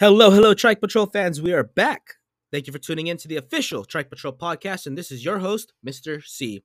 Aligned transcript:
Hello, 0.00 0.28
hello, 0.32 0.54
Trike 0.54 0.80
Patrol 0.80 1.06
fans. 1.06 1.40
We 1.40 1.52
are 1.52 1.62
back. 1.62 2.14
Thank 2.50 2.66
you 2.66 2.72
for 2.72 2.80
tuning 2.80 3.06
in 3.06 3.16
to 3.18 3.28
the 3.28 3.36
official 3.36 3.84
Trike 3.84 4.10
Patrol 4.10 4.32
podcast, 4.32 4.88
and 4.88 4.98
this 4.98 5.12
is 5.12 5.24
your 5.24 5.38
host, 5.38 5.72
Mr. 5.86 6.20
C. 6.20 6.64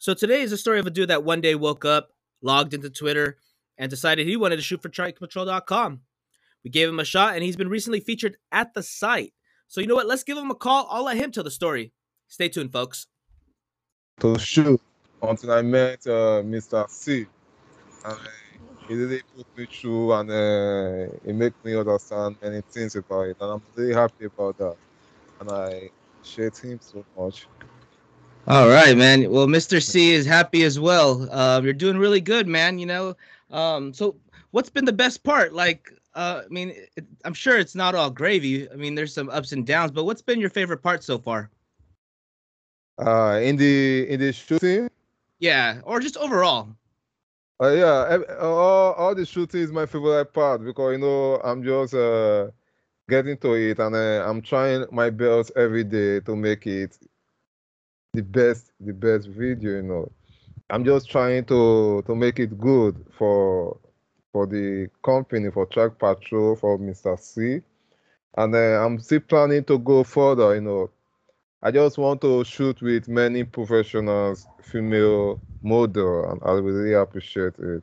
So 0.00 0.14
today 0.14 0.40
is 0.40 0.50
a 0.50 0.56
story 0.56 0.80
of 0.80 0.86
a 0.86 0.90
dude 0.90 1.10
that 1.10 1.22
one 1.22 1.40
day 1.40 1.54
woke 1.54 1.84
up, 1.84 2.08
logged 2.42 2.74
into 2.74 2.90
Twitter, 2.90 3.38
and 3.78 3.88
decided 3.88 4.26
he 4.26 4.36
wanted 4.36 4.56
to 4.56 4.62
shoot 4.62 4.82
for 4.82 4.88
TrikePatrol.com. 4.88 6.00
We 6.64 6.70
gave 6.70 6.88
him 6.88 6.98
a 6.98 7.04
shot, 7.04 7.34
and 7.34 7.44
he's 7.44 7.54
been 7.54 7.68
recently 7.68 8.00
featured 8.00 8.36
at 8.50 8.74
the 8.74 8.82
site. 8.82 9.32
So 9.68 9.80
you 9.80 9.86
know 9.86 9.94
what? 9.94 10.08
Let's 10.08 10.24
give 10.24 10.36
him 10.36 10.50
a 10.50 10.56
call. 10.56 10.88
I'll 10.90 11.04
let 11.04 11.18
him 11.18 11.30
tell 11.30 11.44
the 11.44 11.52
story. 11.52 11.92
Stay 12.26 12.48
tuned, 12.48 12.72
folks. 12.72 13.06
To 14.18 14.36
shoot 14.40 14.80
until 15.22 15.52
I 15.52 15.62
met 15.62 16.04
uh, 16.04 16.42
Mr. 16.42 16.90
C. 16.90 17.26
And 18.04 18.18
he 18.88 18.94
really 18.94 19.22
put 19.36 19.46
me 19.56 19.66
through 19.66 20.12
and 20.12 20.30
uh, 20.30 21.12
he 21.24 21.32
made 21.32 21.54
me 21.64 21.76
understand 21.76 22.36
many 22.42 22.60
things 22.70 22.94
about 22.94 23.22
it. 23.22 23.36
And 23.40 23.52
I'm 23.52 23.62
really 23.74 23.94
happy 23.94 24.26
about 24.26 24.56
that. 24.58 24.76
And 25.40 25.50
I 25.50 25.90
appreciate 26.20 26.56
him 26.58 26.78
so 26.80 27.04
much. 27.16 27.46
All 28.48 28.68
right, 28.68 28.96
man. 28.96 29.28
Well, 29.30 29.46
Mr. 29.48 29.82
C 29.82 30.12
is 30.12 30.24
happy 30.24 30.62
as 30.62 30.78
well. 30.78 31.28
Uh, 31.32 31.60
you're 31.62 31.72
doing 31.72 31.98
really 31.98 32.20
good, 32.20 32.46
man. 32.46 32.78
You 32.78 32.86
know, 32.86 33.16
um, 33.50 33.92
so 33.92 34.16
what's 34.52 34.70
been 34.70 34.84
the 34.84 34.92
best 34.92 35.24
part? 35.24 35.52
Like, 35.52 35.92
uh, 36.14 36.42
I 36.44 36.48
mean, 36.48 36.72
it, 36.96 37.04
I'm 37.24 37.34
sure 37.34 37.58
it's 37.58 37.74
not 37.74 37.96
all 37.96 38.08
gravy. 38.08 38.70
I 38.70 38.76
mean, 38.76 38.94
there's 38.94 39.12
some 39.12 39.28
ups 39.30 39.50
and 39.52 39.66
downs, 39.66 39.90
but 39.90 40.04
what's 40.04 40.22
been 40.22 40.40
your 40.40 40.50
favorite 40.50 40.78
part 40.78 41.02
so 41.02 41.18
far? 41.18 41.50
Uh, 42.98 43.40
in 43.42 43.56
the 43.56 44.06
in 44.08 44.20
the 44.20 44.32
shooting. 44.32 44.88
Yeah, 45.40 45.80
or 45.82 46.00
just 46.00 46.16
overall. 46.16 46.68
Uh, 47.62 47.70
yeah, 47.70 48.18
all, 48.40 48.92
all 48.94 49.14
the 49.14 49.24
shooting 49.24 49.60
is 49.62 49.72
my 49.72 49.86
favorite 49.86 50.32
part 50.32 50.62
because 50.64 50.92
you 50.92 50.98
know 50.98 51.36
I'm 51.42 51.62
just 51.62 51.94
uh, 51.94 52.50
getting 53.08 53.36
to 53.38 53.54
it 53.54 53.78
and 53.78 53.94
uh, 53.94 54.24
I'm 54.28 54.42
trying 54.42 54.86
my 54.92 55.10
best 55.10 55.52
every 55.56 55.84
day 55.84 56.20
to 56.20 56.36
make 56.36 56.66
it 56.66 56.98
the 58.12 58.22
best 58.22 58.72
the 58.80 58.92
best 58.92 59.28
video. 59.28 59.72
You 59.76 59.82
know, 59.82 60.12
I'm 60.70 60.84
just 60.84 61.10
trying 61.10 61.44
to 61.46 62.02
to 62.06 62.14
make 62.14 62.38
it 62.38 62.58
good 62.58 62.96
for 63.18 63.78
for 64.32 64.46
the 64.46 64.88
company 65.04 65.50
for 65.50 65.66
Trike 65.66 65.98
Patrol 65.98 66.56
for 66.56 66.78
Mr. 66.78 67.16
C, 67.16 67.60
and 68.36 68.54
uh, 68.54 68.84
I'm 68.84 68.98
still 69.00 69.20
planning 69.20 69.64
to 69.64 69.78
go 69.78 70.04
further. 70.04 70.54
You 70.54 70.62
know, 70.62 70.90
I 71.62 71.70
just 71.70 71.98
want 71.98 72.20
to 72.22 72.44
shoot 72.44 72.80
with 72.82 73.08
many 73.08 73.44
professionals, 73.44 74.46
female 74.62 75.40
model, 75.62 76.30
and 76.30 76.40
I 76.44 76.52
really 76.52 76.92
appreciate 76.92 77.58
it. 77.58 77.82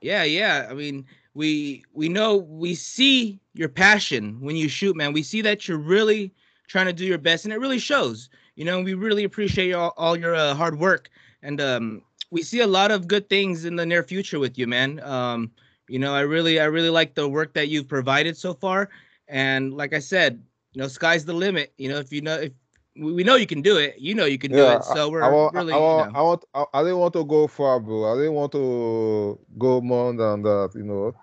Yeah, 0.00 0.24
yeah. 0.24 0.66
I 0.70 0.74
mean, 0.74 1.06
we 1.34 1.84
we 1.92 2.08
know 2.08 2.36
we 2.36 2.74
see 2.74 3.40
your 3.54 3.68
passion 3.68 4.40
when 4.40 4.56
you 4.56 4.68
shoot, 4.68 4.96
man. 4.96 5.12
We 5.12 5.22
see 5.22 5.42
that 5.42 5.68
you're 5.68 5.78
really 5.78 6.32
trying 6.66 6.86
to 6.86 6.92
do 6.92 7.04
your 7.04 7.18
best, 7.18 7.44
and 7.44 7.52
it 7.52 7.60
really 7.60 7.78
shows. 7.78 8.28
You 8.56 8.64
know, 8.64 8.80
we 8.80 8.94
really 8.94 9.24
appreciate 9.24 9.72
all, 9.72 9.94
all 9.96 10.16
your 10.16 10.34
uh, 10.34 10.54
hard 10.54 10.78
work, 10.78 11.10
and 11.42 11.60
um, 11.60 12.02
we 12.30 12.42
see 12.42 12.60
a 12.60 12.66
lot 12.66 12.90
of 12.90 13.06
good 13.06 13.28
things 13.28 13.64
in 13.64 13.76
the 13.76 13.86
near 13.86 14.02
future 14.02 14.38
with 14.38 14.58
you, 14.58 14.66
man. 14.66 15.00
Um, 15.00 15.50
you 15.88 15.98
know, 15.98 16.14
I 16.14 16.20
really 16.20 16.58
I 16.60 16.64
really 16.64 16.90
like 16.90 17.14
the 17.14 17.28
work 17.28 17.54
that 17.54 17.68
you've 17.68 17.88
provided 17.88 18.36
so 18.36 18.54
far, 18.54 18.90
and 19.28 19.72
like 19.74 19.92
I 19.94 20.00
said, 20.00 20.42
you 20.76 20.82
know, 20.82 20.88
sky's 20.88 21.24
the 21.24 21.32
limit. 21.32 21.72
You 21.78 21.88
know, 21.88 21.96
if 21.96 22.12
you 22.12 22.20
know 22.20 22.34
if 22.34 22.52
we 22.96 23.24
know 23.24 23.36
you 23.36 23.46
can 23.46 23.62
do 23.62 23.78
it, 23.78 23.94
you 23.98 24.14
know 24.14 24.26
you 24.26 24.36
can 24.36 24.52
do 24.52 24.58
yeah, 24.58 24.76
it. 24.76 24.84
So 24.84 25.08
we're 25.08 25.22
I, 25.22 25.30
want, 25.30 25.54
really. 25.54 25.72
I 25.72 25.76
want, 25.78 26.08
you 26.08 26.12
know. 26.12 26.18
I 26.18 26.22
want. 26.22 26.44
I, 26.54 26.64
I 26.74 26.82
didn't 26.82 26.98
want 26.98 27.14
to 27.14 27.24
go 27.24 27.46
far, 27.46 27.80
bro. 27.80 28.12
I 28.12 28.16
didn't 28.16 28.34
want 28.34 28.52
to 28.52 29.38
go 29.56 29.80
more 29.80 30.12
than 30.12 30.42
that. 30.42 30.72
You 30.74 30.82
know, 30.82 31.14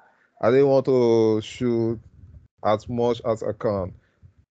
I 0.42 0.50
didn't 0.50 0.70
want 0.70 0.88
to 0.88 1.40
shoot 1.44 2.00
as 2.66 2.90
much 2.90 3.22
as 3.26 3.44
I 3.44 3.52
can. 3.52 3.94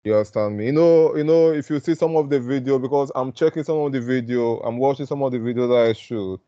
You 0.05 0.15
understand 0.15 0.57
me? 0.57 0.67
You 0.67 0.73
know, 0.73 1.15
you 1.15 1.25
know, 1.25 1.53
if 1.53 1.69
you 1.69 1.79
see 1.79 1.95
some 1.95 2.17
of 2.17 2.31
the 2.31 2.41
video, 2.41 2.79
because 2.79 3.13
I'm 3.15 3.33
checking 3.33 3.65
some 3.65 3.77
of 3.77 3.93
the 3.93 4.01
video, 4.01 4.61
I'm 4.61 4.79
watching 4.79 5.05
some 5.05 5.23
of 5.23 5.31
the 5.31 5.39
video 5.39 5.67
that 5.67 5.91
I 5.91 5.93
shoot. 5.93 6.41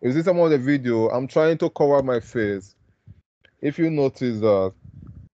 If 0.00 0.14
you 0.14 0.20
see 0.20 0.24
some 0.24 0.38
of 0.38 0.50
the 0.50 0.58
video, 0.58 1.08
I'm 1.08 1.26
trying 1.26 1.58
to 1.58 1.70
cover 1.70 2.00
my 2.04 2.20
face. 2.20 2.76
If 3.60 3.80
you 3.80 3.90
notice 3.90 4.38
that, 4.38 4.74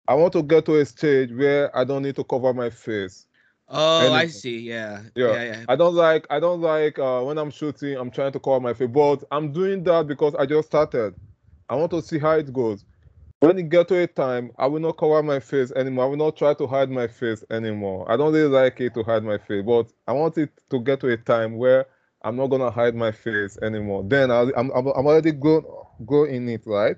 I 0.08 0.14
want 0.14 0.32
to 0.34 0.42
get 0.42 0.66
to 0.66 0.76
a 0.76 0.84
stage 0.84 1.32
where 1.32 1.74
I 1.76 1.84
don't 1.84 2.02
need 2.02 2.16
to 2.16 2.24
cover 2.24 2.52
my 2.52 2.70
face. 2.70 3.26
Oh, 3.68 4.00
anything. 4.00 4.14
I 4.14 4.26
see. 4.26 4.58
Yeah. 4.58 5.02
yeah. 5.14 5.34
Yeah. 5.34 5.44
Yeah. 5.44 5.64
I 5.68 5.76
don't 5.76 5.94
like 5.94 6.26
I 6.30 6.40
don't 6.40 6.60
like 6.60 6.98
uh, 6.98 7.22
when 7.22 7.38
I'm 7.38 7.50
shooting, 7.50 7.96
I'm 7.96 8.10
trying 8.10 8.32
to 8.32 8.40
cover 8.40 8.60
my 8.60 8.74
face. 8.74 8.90
But 8.92 9.24
I'm 9.30 9.52
doing 9.52 9.82
that 9.84 10.06
because 10.06 10.34
I 10.34 10.46
just 10.46 10.68
started. 10.68 11.14
I 11.68 11.76
want 11.76 11.90
to 11.92 12.02
see 12.02 12.18
how 12.18 12.32
it 12.32 12.52
goes. 12.52 12.84
When 13.40 13.58
it 13.58 13.70
get 13.70 13.88
to 13.88 14.00
a 14.00 14.06
time, 14.06 14.52
I 14.56 14.66
will 14.66 14.80
not 14.80 14.98
cover 14.98 15.20
my 15.22 15.40
face 15.40 15.72
anymore. 15.72 16.04
I 16.04 16.08
will 16.08 16.16
not 16.16 16.36
try 16.36 16.54
to 16.54 16.66
hide 16.66 16.90
my 16.90 17.08
face 17.08 17.42
anymore. 17.50 18.10
I 18.10 18.16
don't 18.16 18.32
really 18.32 18.48
like 18.48 18.80
it 18.80 18.94
to 18.94 19.02
hide 19.02 19.24
my 19.24 19.38
face, 19.38 19.64
but 19.64 19.92
I 20.06 20.12
want 20.12 20.38
it 20.38 20.50
to 20.70 20.78
get 20.78 21.00
to 21.00 21.08
a 21.08 21.16
time 21.16 21.56
where 21.56 21.86
I'm 22.22 22.36
not 22.36 22.48
gonna 22.48 22.70
hide 22.70 22.94
my 22.94 23.10
face 23.10 23.58
anymore. 23.62 24.04
Then 24.04 24.30
i 24.30 24.42
am 24.42 24.52
I'm, 24.56 24.86
I'm 24.86 25.06
already 25.06 25.32
go 25.32 25.88
go 26.06 26.24
in 26.24 26.48
it, 26.48 26.62
right? 26.66 26.96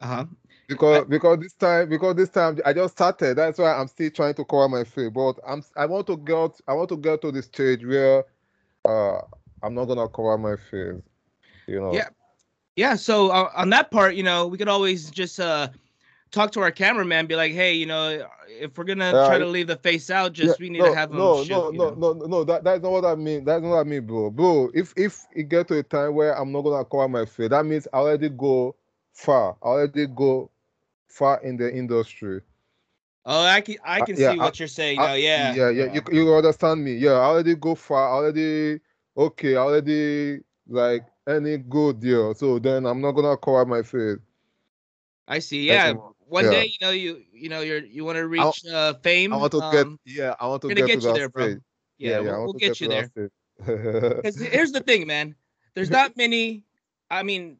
Uh 0.00 0.06
huh 0.06 0.24
because 0.68 1.04
because 1.06 1.38
this 1.38 1.52
time 1.54 1.88
because 1.88 2.16
this 2.16 2.30
time 2.30 2.58
I 2.64 2.72
just 2.72 2.94
started. 2.94 3.36
That's 3.36 3.58
why 3.58 3.72
I'm 3.74 3.88
still 3.88 4.10
trying 4.10 4.34
to 4.34 4.44
cover 4.44 4.68
my 4.68 4.84
face. 4.84 5.10
But 5.12 5.36
I'm 5.46 5.62
I 5.76 5.86
want 5.86 6.06
to 6.08 6.16
get 6.16 6.60
I 6.68 6.74
want 6.74 6.88
to 6.90 6.96
get 6.96 7.20
to 7.22 7.32
the 7.32 7.42
stage 7.42 7.84
where 7.84 8.24
uh 8.84 9.18
I'm 9.62 9.74
not 9.74 9.86
gonna 9.86 10.08
cover 10.08 10.36
my 10.38 10.56
face. 10.56 11.02
You 11.66 11.80
know. 11.80 11.92
Yeah. 11.92 12.08
Yeah. 12.76 12.96
So 12.96 13.30
uh, 13.30 13.50
on 13.54 13.70
that 13.70 13.90
part, 13.90 14.14
you 14.14 14.22
know, 14.22 14.46
we 14.46 14.58
could 14.58 14.68
always 14.68 15.10
just 15.10 15.38
uh 15.40 15.68
talk 16.32 16.50
to 16.52 16.60
our 16.60 16.70
cameraman, 16.70 17.26
be 17.26 17.36
like, 17.36 17.52
hey, 17.52 17.74
you 17.74 17.86
know, 17.86 18.26
if 18.48 18.76
we're 18.76 18.84
gonna 18.84 19.12
try 19.12 19.38
to 19.38 19.46
leave 19.46 19.66
the 19.66 19.76
face 19.76 20.10
out, 20.10 20.32
just 20.32 20.58
yeah, 20.58 20.64
we 20.64 20.70
need 20.70 20.78
no, 20.80 20.86
to 20.86 20.94
have. 20.94 21.10
No, 21.12 21.44
shoot, 21.44 21.50
no, 21.50 21.70
no, 21.70 21.90
no, 21.90 22.12
no, 22.14 22.26
no. 22.26 22.44
That 22.44 22.64
that's 22.64 22.82
not 22.82 22.90
what 22.90 23.04
I 23.04 23.14
mean. 23.14 23.44
That's 23.44 23.62
not 23.62 23.70
what 23.70 23.80
I 23.80 23.84
mean, 23.84 24.06
bro. 24.06 24.30
Bro, 24.30 24.70
if 24.74 24.92
if 24.96 25.24
it 25.34 25.48
get 25.48 25.68
to 25.68 25.78
a 25.78 25.82
time 25.82 26.14
where 26.14 26.36
I'm 26.36 26.50
not 26.50 26.62
gonna 26.62 26.84
cover 26.84 27.08
my 27.08 27.24
face, 27.24 27.50
that 27.50 27.64
means 27.64 27.86
I 27.92 27.98
already 27.98 28.30
go 28.30 28.74
far. 29.12 29.56
I 29.62 29.66
already 29.66 30.06
go 30.06 30.50
far 31.12 31.40
in 31.42 31.56
the 31.56 31.68
industry. 31.72 32.40
Oh, 33.24 33.44
I 33.44 33.60
can 33.60 33.76
I 33.84 34.00
uh, 34.00 34.04
can 34.04 34.16
yeah, 34.16 34.32
see 34.32 34.38
what 34.38 34.54
I, 34.54 34.58
you're 34.58 34.68
saying 34.68 34.98
I, 34.98 35.06
now. 35.06 35.14
Yeah. 35.14 35.54
Yeah, 35.54 35.70
yeah. 35.70 35.92
You, 35.92 36.02
you 36.10 36.34
understand 36.34 36.82
me. 36.82 36.94
Yeah, 36.94 37.12
I 37.12 37.24
already 37.24 37.54
go 37.54 37.74
far. 37.74 38.08
already 38.08 38.80
okay. 39.16 39.54
already 39.56 40.40
like 40.66 41.04
any 41.28 41.58
good 41.58 42.00
deal. 42.00 42.34
So 42.34 42.58
then 42.58 42.86
I'm 42.86 43.00
not 43.00 43.12
gonna 43.12 43.36
cover 43.36 43.64
my 43.66 43.82
face. 43.82 44.18
I 45.28 45.38
see. 45.38 45.68
Yeah. 45.68 45.94
One 46.26 46.44
yeah. 46.46 46.50
day, 46.50 46.64
you 46.64 46.78
know, 46.80 46.90
you 46.90 47.22
you 47.32 47.48
know, 47.50 47.60
you're 47.60 47.84
you 47.84 48.04
want 48.04 48.16
to 48.16 48.26
reach 48.26 48.64
uh 48.66 48.94
fame. 49.04 49.34
I 49.34 49.36
want 49.36 49.52
to 49.52 49.60
um, 49.60 49.72
get. 49.72 50.16
Yeah, 50.16 50.34
I 50.40 50.48
want 50.48 50.62
to 50.62 50.68
get, 50.68 50.86
get 50.86 51.00
to 51.02 51.08
you 51.08 51.14
there, 51.14 51.28
bro. 51.28 51.46
Yeah, 51.46 51.56
yeah, 51.98 52.20
we'll, 52.20 52.44
we'll 52.44 52.52
get, 52.54 52.78
get 52.78 52.80
you 52.80 52.88
there. 52.88 53.10
Because 53.60 54.40
here's 54.40 54.72
the 54.72 54.80
thing, 54.80 55.06
man. 55.06 55.36
There's 55.74 55.90
not 55.90 56.16
many. 56.16 56.64
I 57.10 57.22
mean, 57.22 57.58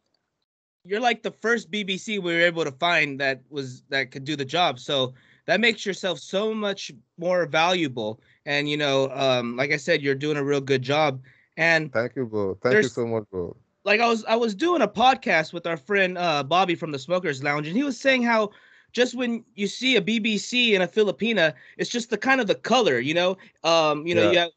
you're 0.85 1.01
like 1.01 1.23
the 1.23 1.31
first 1.31 1.71
BBC 1.71 2.21
we 2.21 2.35
were 2.35 2.41
able 2.41 2.65
to 2.65 2.73
find 2.73 3.21
that 3.21 3.43
was 3.51 3.83
that 3.89 4.11
could 4.11 4.25
do 4.25 4.37
the 4.37 4.45
job. 4.45 4.79
So 4.79 5.15
that 5.47 5.61
makes 5.61 5.87
yourself 5.87 6.19
so 6.19 6.53
much 6.55 6.91
more 7.19 7.47
valuable. 7.47 8.21
And 8.47 8.69
you 8.69 8.77
know, 8.77 9.11
um, 9.11 9.57
like 9.57 9.73
I 9.73 9.77
said, 9.77 10.03
you're 10.03 10.15
doing 10.15 10.37
a 10.37 10.45
real 10.45 10.61
good 10.61 10.83
job. 10.83 11.23
And 11.57 11.93
thank 11.93 12.17
you, 12.17 12.27
bro. 12.27 12.59
Thank 12.63 12.77
you 12.77 12.89
so 12.89 13.07
much, 13.07 13.25
bro. 13.31 13.57
Like 13.85 14.01
I 14.01 14.09
was 14.09 14.25
I 14.25 14.37
was 14.37 14.55
doing 14.55 14.83
a 14.83 14.89
podcast 14.89 15.53
with 15.53 15.67
our 15.67 15.77
friend 15.77 16.19
uh, 16.19 16.43
Bobby 16.43 16.75
from 16.75 16.93
the 16.93 16.99
Smokers 16.99 17.43
Lounge, 17.43 17.67
and 17.67 17.77
he 17.77 17.83
was 17.83 17.99
saying 17.99 18.23
how 18.23 18.51
just 18.93 19.15
when 19.15 19.45
you 19.55 19.67
see 19.67 19.97
a 19.97 20.03
BBC 20.03 20.75
and 20.75 20.83
a 20.83 20.87
Filipina, 20.87 21.55
it's 21.79 21.91
just 21.91 22.11
the 22.11 22.19
kind 22.19 22.41
of 22.41 22.47
the 22.47 22.55
color, 22.55 22.99
you 22.99 23.15
know. 23.15 23.37
Um, 23.65 24.07
you 24.07 24.15
know, 24.15 24.31
yeah. 24.31 24.33
you 24.33 24.39
have 24.39 24.51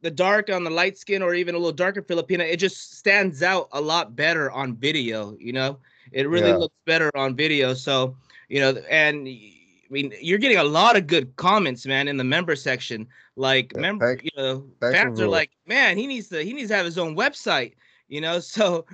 the 0.00 0.10
dark 0.10 0.50
on 0.50 0.64
the 0.64 0.70
light 0.70 0.96
skin 0.96 1.22
or 1.22 1.34
even 1.34 1.54
a 1.54 1.58
little 1.58 1.72
darker 1.72 2.02
Filipina, 2.02 2.40
it 2.40 2.58
just 2.58 2.96
stands 2.98 3.42
out 3.42 3.68
a 3.72 3.80
lot 3.80 4.14
better 4.14 4.50
on 4.50 4.76
video. 4.76 5.36
You 5.38 5.52
know, 5.52 5.78
it 6.12 6.28
really 6.28 6.50
yeah. 6.50 6.56
looks 6.56 6.76
better 6.84 7.10
on 7.16 7.34
video. 7.34 7.74
So, 7.74 8.16
you 8.48 8.60
know, 8.60 8.76
and 8.90 9.26
I 9.26 9.90
mean, 9.90 10.12
you're 10.20 10.38
getting 10.38 10.58
a 10.58 10.64
lot 10.64 10.96
of 10.96 11.06
good 11.06 11.34
comments, 11.36 11.86
man, 11.86 12.08
in 12.08 12.16
the 12.16 12.24
member 12.24 12.56
section. 12.56 13.06
Like, 13.36 13.72
yeah, 13.74 13.80
member, 13.80 14.18
you 14.22 14.30
know, 14.36 14.66
fans 14.80 15.20
are 15.20 15.28
like, 15.28 15.50
man, 15.66 15.96
he 15.96 16.06
needs 16.06 16.28
to, 16.28 16.42
he 16.42 16.52
needs 16.52 16.68
to 16.68 16.76
have 16.76 16.86
his 16.86 16.98
own 16.98 17.16
website. 17.16 17.74
You 18.08 18.20
know, 18.20 18.40
so, 18.40 18.84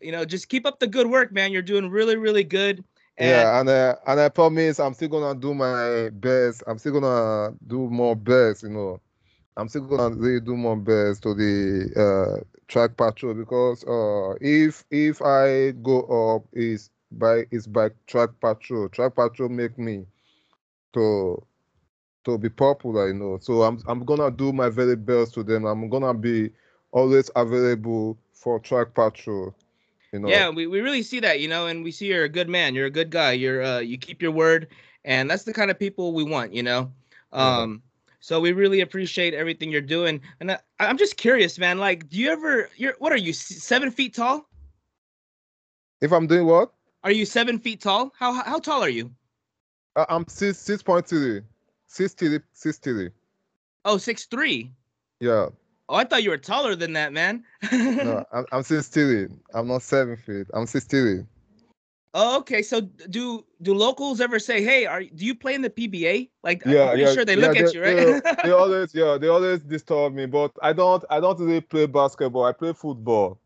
you 0.00 0.12
know, 0.12 0.24
just 0.24 0.48
keep 0.48 0.66
up 0.66 0.80
the 0.80 0.86
good 0.86 1.06
work, 1.06 1.32
man. 1.32 1.52
You're 1.52 1.62
doing 1.62 1.88
really, 1.88 2.16
really 2.16 2.44
good. 2.44 2.84
And 3.18 3.28
yeah, 3.28 3.60
and 3.60 3.68
uh, 3.68 3.96
and 4.06 4.20
I 4.20 4.28
promise 4.30 4.80
I'm 4.80 4.94
still 4.94 5.08
gonna 5.08 5.38
do 5.38 5.52
my 5.52 6.08
best. 6.10 6.62
I'm 6.66 6.78
still 6.78 6.98
gonna 6.98 7.54
do 7.66 7.90
more 7.90 8.16
best, 8.16 8.62
you 8.62 8.70
know. 8.70 9.00
I'm 9.60 9.68
still 9.68 9.82
gonna 9.82 10.16
really 10.16 10.40
do 10.40 10.56
my 10.56 10.74
best 10.74 11.22
to 11.24 11.34
the 11.34 11.90
uh, 11.94 12.44
Trike 12.68 12.96
Patrol 12.96 13.34
because 13.34 13.84
uh, 13.84 14.34
if 14.40 14.84
if 14.90 15.20
I 15.22 15.72
go 15.72 16.36
up 16.36 16.48
is 16.52 16.90
by 17.12 17.44
is 17.50 17.66
by 17.66 17.90
Trike 18.06 18.40
Patrol. 18.40 18.88
Trike 18.88 19.14
Patrol 19.14 19.50
make 19.50 19.78
me 19.78 20.06
to 20.94 21.42
to 22.24 22.38
be 22.38 22.48
popular, 22.48 23.08
you 23.08 23.14
know. 23.14 23.38
So 23.38 23.62
I'm 23.62 23.80
I'm 23.86 24.04
gonna 24.04 24.30
do 24.30 24.52
my 24.52 24.68
very 24.68 24.96
best 24.96 25.34
to 25.34 25.42
them. 25.42 25.64
I'm 25.66 25.88
gonna 25.88 26.14
be 26.14 26.50
always 26.92 27.30
available 27.36 28.16
for 28.32 28.58
track 28.60 28.94
patrol. 28.94 29.54
You 30.12 30.20
know. 30.20 30.28
Yeah, 30.28 30.48
we, 30.50 30.66
we 30.66 30.80
really 30.80 31.02
see 31.02 31.20
that, 31.20 31.40
you 31.40 31.48
know, 31.48 31.66
and 31.66 31.84
we 31.84 31.92
see 31.92 32.06
you're 32.06 32.24
a 32.24 32.28
good 32.28 32.48
man. 32.48 32.74
You're 32.74 32.86
a 32.86 32.90
good 32.90 33.10
guy. 33.10 33.32
You're 33.32 33.62
uh 33.62 33.80
you 33.80 33.98
keep 33.98 34.22
your 34.22 34.32
word, 34.32 34.68
and 35.04 35.30
that's 35.30 35.44
the 35.44 35.52
kind 35.52 35.70
of 35.70 35.78
people 35.78 36.12
we 36.12 36.24
want, 36.24 36.54
you 36.54 36.62
know. 36.62 36.92
Um 37.32 37.82
so 38.20 38.38
we 38.38 38.52
really 38.52 38.80
appreciate 38.82 39.34
everything 39.34 39.70
you're 39.70 39.80
doing. 39.80 40.20
And 40.40 40.52
I, 40.52 40.58
I'm 40.78 40.98
just 40.98 41.16
curious, 41.16 41.58
man, 41.58 41.78
like 41.78 42.08
do 42.08 42.18
you 42.18 42.30
ever 42.30 42.68
you're 42.76 42.94
what 42.98 43.12
are 43.12 43.18
you 43.18 43.32
seven 43.32 43.90
feet 43.90 44.14
tall? 44.14 44.46
If 46.00 46.12
I'm 46.12 46.26
doing 46.26 46.46
what? 46.46 46.72
Are 47.02 47.10
you 47.10 47.24
seven 47.24 47.58
feet 47.58 47.80
tall? 47.80 48.12
How 48.18 48.32
how 48.32 48.58
tall 48.58 48.82
are 48.82 48.88
you? 48.90 49.10
Uh, 49.96 50.06
I'm 50.08 50.26
six 50.28 50.58
six 50.58 50.82
point 50.82 51.06
three, 51.06 51.40
six 51.86 52.12
three, 52.12 52.38
six 52.52 52.78
three. 52.78 53.10
Oh, 53.84 53.96
six 53.96 54.26
three. 54.26 54.70
Yeah. 55.20 55.48
Oh, 55.88 55.96
I 55.96 56.04
thought 56.04 56.22
you 56.22 56.30
were 56.30 56.38
taller 56.38 56.76
than 56.76 56.92
that, 56.92 57.12
man. 57.12 57.44
No, 57.72 58.24
I'm 58.32 58.46
I'm 58.52 58.62
six 58.62 58.88
three. 58.88 59.28
I'm 59.54 59.66
not 59.66 59.82
seven 59.82 60.16
feet. 60.16 60.46
I'm 60.54 60.66
six 60.66 60.84
three. 60.84 61.24
Oh, 62.14 62.38
okay. 62.38 62.62
So 62.62 62.80
do 62.80 63.44
do 63.62 63.74
locals 63.74 64.20
ever 64.20 64.38
say, 64.38 64.62
"Hey, 64.62 64.86
are 64.86 65.02
do 65.02 65.24
you 65.24 65.34
play 65.34 65.54
in 65.54 65.62
the 65.62 65.70
PBA?" 65.70 66.30
Like, 66.42 66.62
Yeah, 66.66 66.90
I'm 66.90 66.98
yeah. 66.98 67.12
sure 67.12 67.24
they 67.24 67.36
yeah, 67.36 67.46
look 67.46 67.56
at 67.56 67.74
you, 67.74 67.82
right? 67.82 67.96
They, 67.96 68.20
they 68.44 68.50
always, 68.50 68.94
yeah, 68.94 69.18
they 69.18 69.28
always 69.28 69.60
disturb 69.60 70.14
me. 70.14 70.26
But 70.26 70.52
I 70.62 70.72
don't, 70.72 71.04
I 71.10 71.20
don't 71.20 71.38
really 71.38 71.60
play 71.60 71.86
basketball. 71.86 72.44
I 72.44 72.52
play 72.52 72.72
football. 72.72 73.38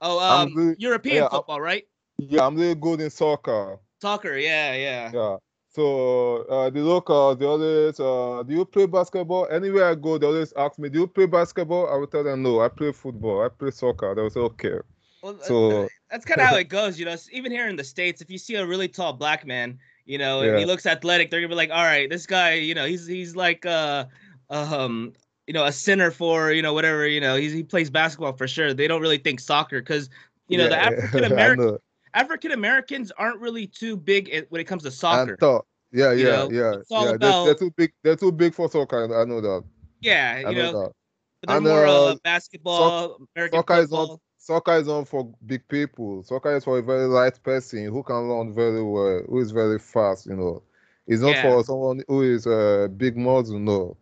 oh, 0.00 0.18
um, 0.20 0.54
really- 0.54 0.76
European 0.78 1.16
yeah, 1.16 1.28
football, 1.28 1.60
right? 1.60 1.84
Yeah, 2.18 2.46
I'm 2.46 2.56
really 2.56 2.74
good 2.76 3.00
in 3.00 3.10
soccer. 3.10 3.78
Soccer, 4.00 4.36
yeah, 4.36 4.74
yeah. 4.74 5.10
Yeah. 5.12 5.36
So 5.68 6.42
uh, 6.48 6.70
the 6.70 6.80
locals, 6.80 7.38
they 7.38 7.46
always, 7.46 7.98
uh, 7.98 8.44
do 8.46 8.54
you 8.54 8.64
play 8.64 8.86
basketball? 8.86 9.48
Anywhere 9.50 9.86
I 9.90 9.94
go, 9.96 10.18
they 10.18 10.26
always 10.26 10.52
ask 10.56 10.78
me, 10.78 10.88
do 10.88 11.00
you 11.00 11.06
play 11.08 11.26
basketball? 11.26 11.88
I 11.92 11.96
will 11.96 12.06
tell 12.06 12.22
them, 12.22 12.42
no, 12.42 12.60
I 12.60 12.68
play 12.68 12.92
football. 12.92 13.42
I 13.44 13.48
play 13.48 13.70
soccer. 13.72 14.14
They 14.14 14.22
will 14.22 14.30
say, 14.30 14.40
okay. 14.40 14.78
Well, 15.24 15.38
So 15.40 15.88
that's 16.10 16.24
kind 16.26 16.40
of 16.40 16.46
how 16.46 16.56
it 16.64 16.68
goes, 16.68 16.98
you 16.98 17.06
know. 17.06 17.16
Even 17.32 17.50
here 17.50 17.66
in 17.68 17.76
the 17.76 17.84
states, 17.84 18.20
if 18.20 18.30
you 18.30 18.36
see 18.38 18.56
a 18.56 18.66
really 18.66 18.88
tall 18.88 19.14
black 19.14 19.46
man, 19.46 19.78
you 20.04 20.18
know, 20.18 20.42
and 20.42 20.58
he 20.58 20.66
looks 20.66 20.84
athletic, 20.84 21.30
they're 21.30 21.40
gonna 21.40 21.48
be 21.48 21.54
like, 21.54 21.70
"All 21.70 21.82
right, 21.82 22.10
this 22.10 22.26
guy, 22.26 22.54
you 22.54 22.74
know, 22.74 22.84
he's 22.84 23.06
he's 23.06 23.34
like 23.34 23.64
uh 23.64 24.04
um 24.50 25.14
you 25.46 25.54
know 25.54 25.64
a 25.64 25.72
center 25.72 26.10
for 26.10 26.52
you 26.52 26.62
know 26.62 26.74
whatever 26.74 27.06
you 27.06 27.20
know 27.20 27.36
he's, 27.36 27.52
he 27.52 27.62
plays 27.62 27.90
basketball 27.90 28.34
for 28.34 28.46
sure. 28.46 28.74
They 28.74 28.86
don't 28.86 29.00
really 29.00 29.18
think 29.18 29.40
soccer 29.40 29.80
because 29.80 30.10
you 30.48 30.58
know 30.58 30.68
the 30.68 30.78
African 30.82 31.24
American. 31.24 31.78
African 32.12 32.52
Americans 32.52 33.10
aren't 33.18 33.40
really 33.40 33.66
too 33.66 33.96
big 33.96 34.46
when 34.50 34.60
it 34.60 34.64
comes 34.64 34.82
to 34.84 34.90
soccer. 34.90 35.36
thought, 35.40 35.66
yeah, 35.90 36.12
you 36.12 36.26
yeah, 36.26 36.32
know, 36.36 36.50
yeah, 36.50 36.74
it's 36.74 36.90
all 36.92 37.10
yeah. 37.10 37.16
They're, 37.18 37.34
they're 37.42 37.54
too 37.54 37.70
big. 37.76 37.92
They're 38.02 38.16
too 38.16 38.32
big 38.32 38.54
for 38.54 38.68
soccer. 38.70 39.04
I 39.20 39.24
know 39.24 39.40
that. 39.40 39.64
yeah, 40.00 40.42
I 40.46 40.50
you 40.50 40.56
know 40.56 40.70
know, 40.72 40.72
that. 40.72 40.92
but 41.40 41.48
they're 41.48 41.60
And, 41.60 41.64
more 41.64 41.86
uh, 41.86 42.14
basketball, 42.22 43.18
American 43.36 43.58
Soccer 43.58 43.74
is 43.74 43.90
football. 43.90 44.06
not 44.06 44.20
soccer 44.44 44.72
is 44.76 44.86
not 44.86 45.08
for 45.08 45.32
big 45.46 45.66
people. 45.68 46.22
Soccer 46.22 46.56
is 46.56 46.64
for 46.64 46.78
a 46.78 46.82
very 46.82 47.06
light 47.06 47.42
person 47.42 47.84
who 47.86 48.02
can 48.02 48.28
run 48.28 48.52
very 48.54 48.82
well, 48.82 49.22
who 49.28 49.40
is 49.40 49.50
very 49.50 49.78
fast. 49.78 50.26
You 50.26 50.36
know, 50.36 50.62
it's 51.06 51.22
not 51.22 51.36
Yeah. 51.36 51.42
for 51.42 51.64
someone 51.64 52.02
who 52.08 52.22
is 52.22 52.46
a 52.46 52.84
uh, 52.84 52.88
big 52.88 53.16
muscle. 53.16 53.58
No. 53.58 53.96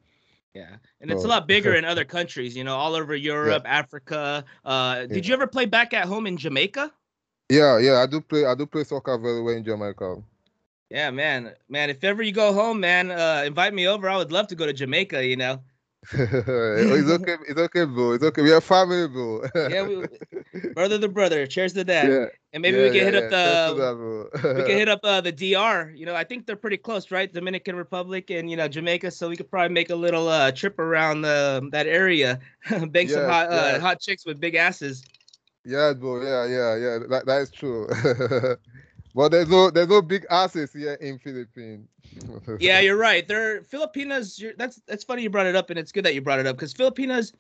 Yeah, 0.54 0.76
and 1.00 1.10
it's 1.10 1.24
a 1.24 1.28
lot 1.28 1.46
bigger 1.46 1.74
in 1.74 1.84
other 1.92 2.04
countries, 2.04 2.56
you 2.56 2.64
know, 2.64 2.76
all 2.76 2.94
over 2.94 3.14
Europe, 3.14 3.62
Africa. 3.66 4.44
Uh, 4.64 5.06
did 5.06 5.26
Yeah. 5.26 5.30
you 5.30 5.34
ever 5.34 5.46
play 5.46 5.66
back 5.66 5.94
at 5.94 6.06
home 6.06 6.26
in 6.26 6.36
Jamaica? 6.36 6.92
Yeah, 7.48 7.78
yeah. 7.78 7.98
I 8.00 8.06
do 8.06 8.20
play. 8.20 8.44
I 8.44 8.54
do 8.54 8.66
play 8.66 8.84
soccer 8.84 9.16
very 9.18 9.42
well 9.42 9.54
in 9.54 9.64
Jamaica. 9.64 10.22
Yeah, 10.90 11.10
man, 11.10 11.54
man. 11.68 11.90
If 11.90 12.04
ever 12.04 12.22
you 12.22 12.32
go 12.32 12.52
home, 12.52 12.80
man, 12.80 13.10
uh, 13.10 13.44
invite 13.46 13.72
me 13.74 13.86
over. 13.88 14.08
I 14.08 14.16
would 14.16 14.32
love 14.32 14.48
to 14.48 14.54
go 14.56 14.66
to 14.66 14.72
Jamaica. 14.72 15.24
You 15.24 15.36
know. 15.36 15.62
It's 16.10 17.10
okay. 17.10 17.36
It's 17.48 17.60
okay, 17.60 17.84
bro. 17.84 18.12
It's 18.12 18.24
okay. 18.24 18.42
We 18.42 18.52
are 18.52 18.60
family, 18.60 19.06
bro. 19.06 19.42
Yeah, 19.54 19.86
we, 19.86 20.04
brother 20.74 20.98
to 20.98 21.08
brother. 21.08 21.46
Cheers 21.46 21.74
to 21.74 21.84
that. 21.84 22.10
yeah. 22.10 22.26
And 22.52 22.60
maybe 22.60 22.78
yeah, 22.78 22.82
we 22.82 22.88
can 22.88 22.96
yeah, 22.96 23.04
hit 23.04 23.14
up 23.14 23.30
the 23.30 24.30
that, 24.42 24.56
we 24.56 24.62
can 24.64 24.76
hit 24.78 24.88
up 24.88 25.00
uh, 25.04 25.20
the 25.20 25.30
DR. 25.30 25.92
You 25.94 26.04
know, 26.06 26.14
I 26.14 26.24
think 26.24 26.46
they're 26.46 26.56
pretty 26.56 26.76
close, 26.76 27.10
right? 27.12 27.32
Dominican 27.32 27.76
Republic 27.76 28.30
and 28.30 28.50
you 28.50 28.56
know 28.56 28.66
Jamaica. 28.66 29.12
So 29.12 29.28
we 29.28 29.36
could 29.36 29.50
probably 29.50 29.72
make 29.72 29.90
a 29.90 29.94
little 29.94 30.28
uh, 30.28 30.50
trip 30.50 30.78
around 30.80 31.22
the 31.22 31.68
that 31.70 31.86
area, 31.86 32.40
bang 32.88 33.08
some 33.08 33.24
hot 33.24 33.52
uh, 33.52 33.78
hot 33.78 34.00
chicks 34.00 34.26
with 34.26 34.40
big 34.40 34.56
asses. 34.56 35.04
Yeah, 35.64 35.92
bro. 35.92 36.20
Yeah, 36.22 36.46
yeah, 36.46 36.76
yeah. 36.76 36.98
That, 37.08 37.26
that 37.26 37.42
is 37.42 37.50
true. 37.50 37.88
but 39.14 39.30
there's 39.30 39.48
no 39.48 39.70
there's 39.70 39.88
no 39.88 40.02
big 40.02 40.26
asses 40.30 40.72
here 40.72 40.94
in 40.94 41.18
Philippines. 41.18 41.88
Yeah, 42.60 42.80
you're 42.80 42.98
right. 42.98 43.26
They're 43.26 43.62
Filipinas. 43.62 44.38
You're, 44.38 44.52
that's 44.58 44.80
that's 44.86 45.04
funny 45.04 45.22
you 45.22 45.30
brought 45.30 45.46
it 45.46 45.56
up, 45.56 45.70
and 45.70 45.78
it's 45.78 45.92
good 45.92 46.04
that 46.04 46.14
you 46.14 46.20
brought 46.20 46.40
it 46.40 46.46
up 46.46 46.56
because 46.56 46.72
Filipinas, 46.72 47.32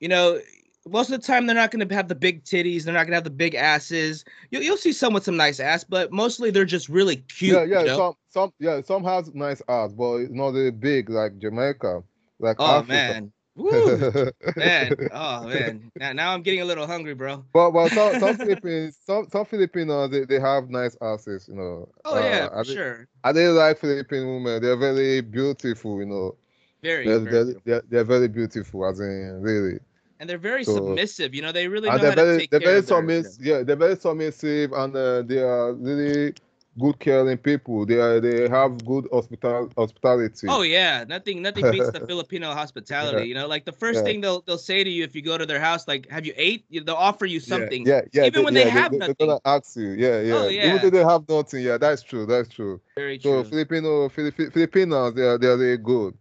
you 0.00 0.08
know, 0.08 0.40
most 0.88 1.10
of 1.10 1.20
the 1.20 1.26
time 1.26 1.46
they're 1.46 1.56
not 1.56 1.70
going 1.70 1.86
to 1.86 1.94
have 1.94 2.08
the 2.08 2.14
big 2.14 2.44
titties. 2.44 2.84
They're 2.84 2.94
not 2.94 3.00
going 3.00 3.10
to 3.10 3.16
have 3.16 3.24
the 3.24 3.30
big 3.30 3.54
asses. 3.54 4.24
You'll 4.50 4.62
you'll 4.62 4.76
see 4.76 4.92
some 4.92 5.12
with 5.12 5.24
some 5.24 5.36
nice 5.36 5.60
ass, 5.60 5.84
but 5.84 6.12
mostly 6.12 6.50
they're 6.50 6.64
just 6.64 6.88
really 6.88 7.16
cute. 7.16 7.54
yeah, 7.54 7.64
yeah. 7.64 7.80
you 7.80 7.86
know? 7.88 7.96
Some 7.96 8.14
some 8.28 8.52
yeah, 8.58 8.80
some 8.80 9.04
has 9.04 9.34
nice 9.34 9.60
ass, 9.68 9.92
but 9.92 10.16
it's 10.16 10.32
not 10.32 10.54
really 10.54 10.70
big 10.70 11.10
like 11.10 11.38
Jamaica, 11.38 12.02
like 12.38 12.56
Oh 12.58 12.78
Africa. 12.78 12.92
man, 12.92 13.32
Woo, 13.56 14.30
man. 14.56 14.94
Oh 15.12 15.48
man. 15.48 15.90
Now, 15.96 16.12
now 16.12 16.34
I'm 16.34 16.42
getting 16.42 16.60
a 16.60 16.64
little 16.64 16.86
hungry, 16.86 17.14
bro. 17.14 17.42
but 17.52 17.72
well, 17.72 17.88
some 17.88 18.20
some 18.20 18.36
Philippines 18.36 18.98
some 19.06 19.26
some 19.30 19.44
Filipinos 19.46 20.10
they, 20.10 20.24
they 20.26 20.38
have 20.38 20.68
nice 20.68 20.94
asses, 21.00 21.48
you 21.48 21.54
know. 21.54 21.88
Oh 22.04 22.18
yeah, 22.18 22.44
Uh, 22.46 22.46
I 22.46 22.58
for 22.58 22.64
think- 22.64 22.78
sure. 22.78 23.08
I 23.24 23.30
really 23.30 23.56
like 23.58 23.78
Philippine 23.78 24.26
women. 24.26 24.60
They're 24.62 24.76
very 24.76 25.20
beautiful, 25.22 25.98
you 26.00 26.06
know. 26.06 26.36
Very, 26.82 27.06
They're, 27.06 27.18
very 27.18 27.24
they're, 27.32 27.44
beautiful. 27.44 27.62
they're, 27.64 27.82
they're 27.88 28.04
very 28.04 28.28
beautiful, 28.28 28.86
as 28.86 29.00
in 29.00 29.40
really. 29.40 29.78
and 30.20 30.28
they're 30.28 30.38
very 30.38 30.62
so- 30.64 30.74
submissive. 30.76 31.34
You 31.34 31.42
know, 31.42 31.50
they 31.52 31.66
really 31.66 31.88
know 31.88 31.96
how 31.96 31.98
they're 31.98 32.10
to 32.14 32.24
very 32.24 32.38
take 32.40 32.50
they're 32.50 32.60
care 32.60 32.70
very 32.72 32.82
submissive. 32.82 33.44
Yeah, 33.44 33.62
they're 33.62 33.76
very 33.76 33.96
submissive, 33.96 34.72
and 34.72 34.94
uh, 34.94 35.22
they 35.22 35.38
are 35.38 35.72
really 35.72 36.34
good, 36.78 36.98
caring 36.98 37.38
people. 37.38 37.86
They 37.86 37.96
are 37.96 38.20
they 38.20 38.48
have 38.48 38.84
good 38.84 39.08
hospital 39.12 39.70
hospitality. 39.76 40.46
Oh 40.48 40.62
yeah, 40.62 41.04
nothing 41.08 41.42
nothing 41.42 41.64
beats 41.70 41.90
the 41.90 42.00
Filipino 42.00 42.52
hospitality. 42.52 43.28
You 43.28 43.34
know, 43.34 43.46
like 43.46 43.64
the 43.64 43.72
first 43.72 43.98
Yeah. 43.98 44.04
thing 44.04 44.20
they'll 44.20 44.42
they'll 44.42 44.58
say 44.58 44.84
to 44.84 44.90
you 44.90 45.04
if 45.04 45.14
you 45.14 45.22
go 45.22 45.36
to 45.38 45.46
their 45.46 45.60
house, 45.60 45.86
like, 45.88 46.08
"Have 46.10 46.26
you 46.26 46.34
ate?" 46.36 46.64
They'll 46.70 46.94
offer 46.94 47.26
you 47.26 47.40
something. 47.40 47.86
Yeah, 47.86 48.02
yeah. 48.12 48.24
Even 48.24 48.44
when 48.44 48.54
they 48.54 48.64
yeah, 48.64 48.70
have 48.70 48.92
they, 48.92 48.98
nothing. 48.98 49.16
They're 49.18 49.26
gonna 49.28 49.40
ask 49.44 49.76
you. 49.76 49.90
Yeah, 49.90 50.20
yeah. 50.20 50.34
Oh, 50.34 50.48
yeah. 50.48 50.66
Even 50.68 50.82
though 50.82 50.90
they 50.90 51.04
have 51.04 51.28
nothing. 51.28 51.62
Yeah, 51.62 51.78
that's 51.78 52.02
true. 52.02 52.26
That's 52.26 52.48
true. 52.48 52.80
Very 52.96 53.18
true. 53.18 53.44
So. 53.44 53.50
Filipino 53.50 54.08
Filip- 54.08 54.52
Filipinos, 54.52 55.14
they 55.14 55.22
are 55.22 55.38
they 55.38 55.48
are 55.48 55.56
really 55.56 55.78
good. 55.78 56.14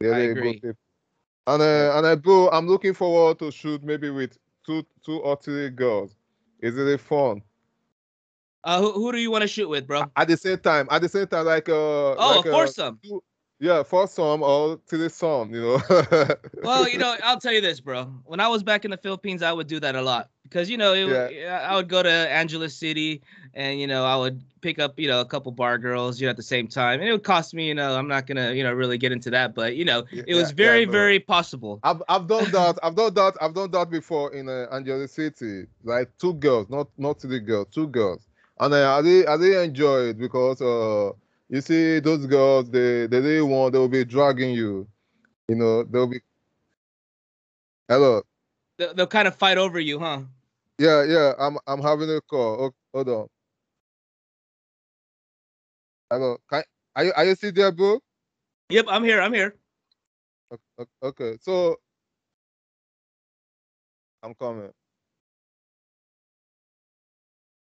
They're 0.00 0.12
I 0.12 0.16
really 0.18 0.30
agree. 0.30 0.52
good 0.54 0.62
people. 0.62 0.78
And 1.46 1.62
uh, 1.62 1.96
and 1.98 2.06
I 2.06 2.14
bro, 2.16 2.48
I'm 2.50 2.66
looking 2.66 2.94
forward 2.94 3.38
to 3.38 3.50
shoot 3.50 3.82
maybe 3.82 4.10
with 4.10 4.36
two 4.66 4.84
two 5.04 5.20
or 5.20 5.36
three 5.36 5.70
girls. 5.70 6.16
It's 6.60 6.76
really 6.76 6.98
fun. 6.98 7.42
Uh, 8.66 8.80
who, 8.82 8.92
who 8.92 9.12
do 9.12 9.18
you 9.18 9.30
want 9.30 9.42
to 9.42 9.48
shoot 9.48 9.68
with, 9.68 9.86
bro? 9.86 10.10
At 10.16 10.28
the 10.28 10.36
same 10.36 10.58
time, 10.58 10.88
at 10.90 11.00
the 11.02 11.08
same 11.08 11.26
time, 11.26 11.46
like 11.46 11.68
uh, 11.68 12.16
Oh, 12.16 12.36
like, 12.36 12.46
a 12.46 12.50
uh, 12.50 12.52
foursome. 12.56 13.00
Yeah, 13.60 13.82
for 13.84 14.06
some 14.08 14.42
or 14.42 14.78
to 14.88 14.98
the 14.98 15.08
some, 15.08 15.54
you 15.54 15.62
know. 15.62 15.78
Well, 16.62 16.88
you 16.88 16.98
know, 16.98 17.16
I'll 17.22 17.38
tell 17.38 17.52
you 17.52 17.60
this, 17.60 17.80
bro. 17.80 18.04
When 18.24 18.40
I 18.40 18.48
was 18.48 18.62
back 18.62 18.84
in 18.84 18.90
the 18.90 18.96
Philippines, 18.96 19.42
I 19.42 19.52
would 19.52 19.68
do 19.68 19.78
that 19.80 19.94
a 19.94 20.02
lot 20.02 20.30
because 20.42 20.68
you 20.70 20.76
know, 20.76 20.94
it, 20.94 21.06
Yeah. 21.06 21.68
I 21.70 21.76
would 21.76 21.88
go 21.88 22.02
to 22.02 22.10
Angeles 22.10 22.74
City 22.74 23.22
and 23.54 23.80
you 23.80 23.86
know, 23.86 24.04
I 24.04 24.16
would 24.16 24.42
pick 24.62 24.78
up 24.78 24.98
you 24.98 25.08
know 25.08 25.20
a 25.20 25.24
couple 25.24 25.52
bar 25.52 25.78
girls, 25.78 26.20
you 26.20 26.26
know, 26.26 26.30
at 26.30 26.36
the 26.36 26.42
same 26.42 26.66
time, 26.68 27.00
and 27.00 27.08
it 27.08 27.12
would 27.12 27.24
cost 27.24 27.54
me, 27.54 27.68
you 27.68 27.74
know, 27.74 27.96
I'm 27.96 28.08
not 28.08 28.26
gonna 28.26 28.52
you 28.52 28.64
know 28.64 28.72
really 28.72 28.98
get 28.98 29.12
into 29.12 29.30
that, 29.30 29.54
but 29.54 29.76
you 29.76 29.84
know, 29.84 30.04
Yeah, 30.10 30.24
it 30.26 30.34
was 30.34 30.50
yeah, 30.58 30.78
very 30.78 30.84
no. 30.84 30.92
very 30.92 31.20
possible. 31.20 31.82
I've 31.82 32.02
I've 32.08 32.26
done 32.26 32.50
that. 32.50 32.78
I've 32.82 32.96
done 32.96 33.14
that. 33.14 33.34
I've 33.40 33.54
done 33.54 33.70
that 33.72 33.90
before 33.90 34.34
in 34.34 34.48
uh, 34.48 34.66
Angeles 34.72 35.12
City. 35.12 35.66
Like 35.84 36.10
two 36.18 36.34
girls, 36.34 36.68
not 36.68 36.88
not 36.98 37.20
three 37.20 37.40
girls, 37.40 37.68
two 37.70 37.86
girls, 37.88 38.25
and 38.60 38.74
I 38.74 38.96
I 38.96 39.00
really, 39.00 39.26
I 39.26 39.34
really 39.34 39.64
enjoy 39.66 40.00
it 40.10 40.18
because 40.18 40.60
uh 40.62 41.12
you 41.48 41.60
see 41.60 42.00
those 42.00 42.26
girls 42.26 42.70
they 42.70 43.06
they 43.06 43.20
really 43.20 43.42
want 43.42 43.72
they 43.74 43.78
will 43.78 43.88
be 43.88 44.04
dragging 44.04 44.52
you, 44.54 44.88
you 45.48 45.56
know 45.56 45.84
they'll 45.84 46.08
be. 46.08 46.20
Hello. 47.88 48.22
They'll, 48.78 48.94
they'll 48.94 49.06
kind 49.06 49.28
of 49.28 49.36
fight 49.36 49.58
over 49.58 49.80
you, 49.80 49.98
huh? 50.00 50.22
Yeah, 50.78 51.04
yeah. 51.04 51.32
I'm 51.38 51.58
I'm 51.66 51.82
having 51.82 52.10
a 52.10 52.20
call. 52.22 52.66
Oh, 52.66 52.72
hold 52.94 53.08
on. 53.08 53.28
Hello. 56.10 56.38
Can, 56.50 56.64
are 56.96 57.04
you 57.04 57.12
are 57.16 57.24
you 57.26 57.34
still 57.36 57.52
there, 57.52 57.72
bro? 57.72 58.00
Yep, 58.70 58.86
I'm 58.88 59.04
here. 59.04 59.20
I'm 59.20 59.34
here. 59.34 59.54
O- 60.52 60.58
o- 60.80 61.08
Okay, 61.08 61.36
so 61.40 61.76
I'm 64.22 64.34
coming. 64.34 64.72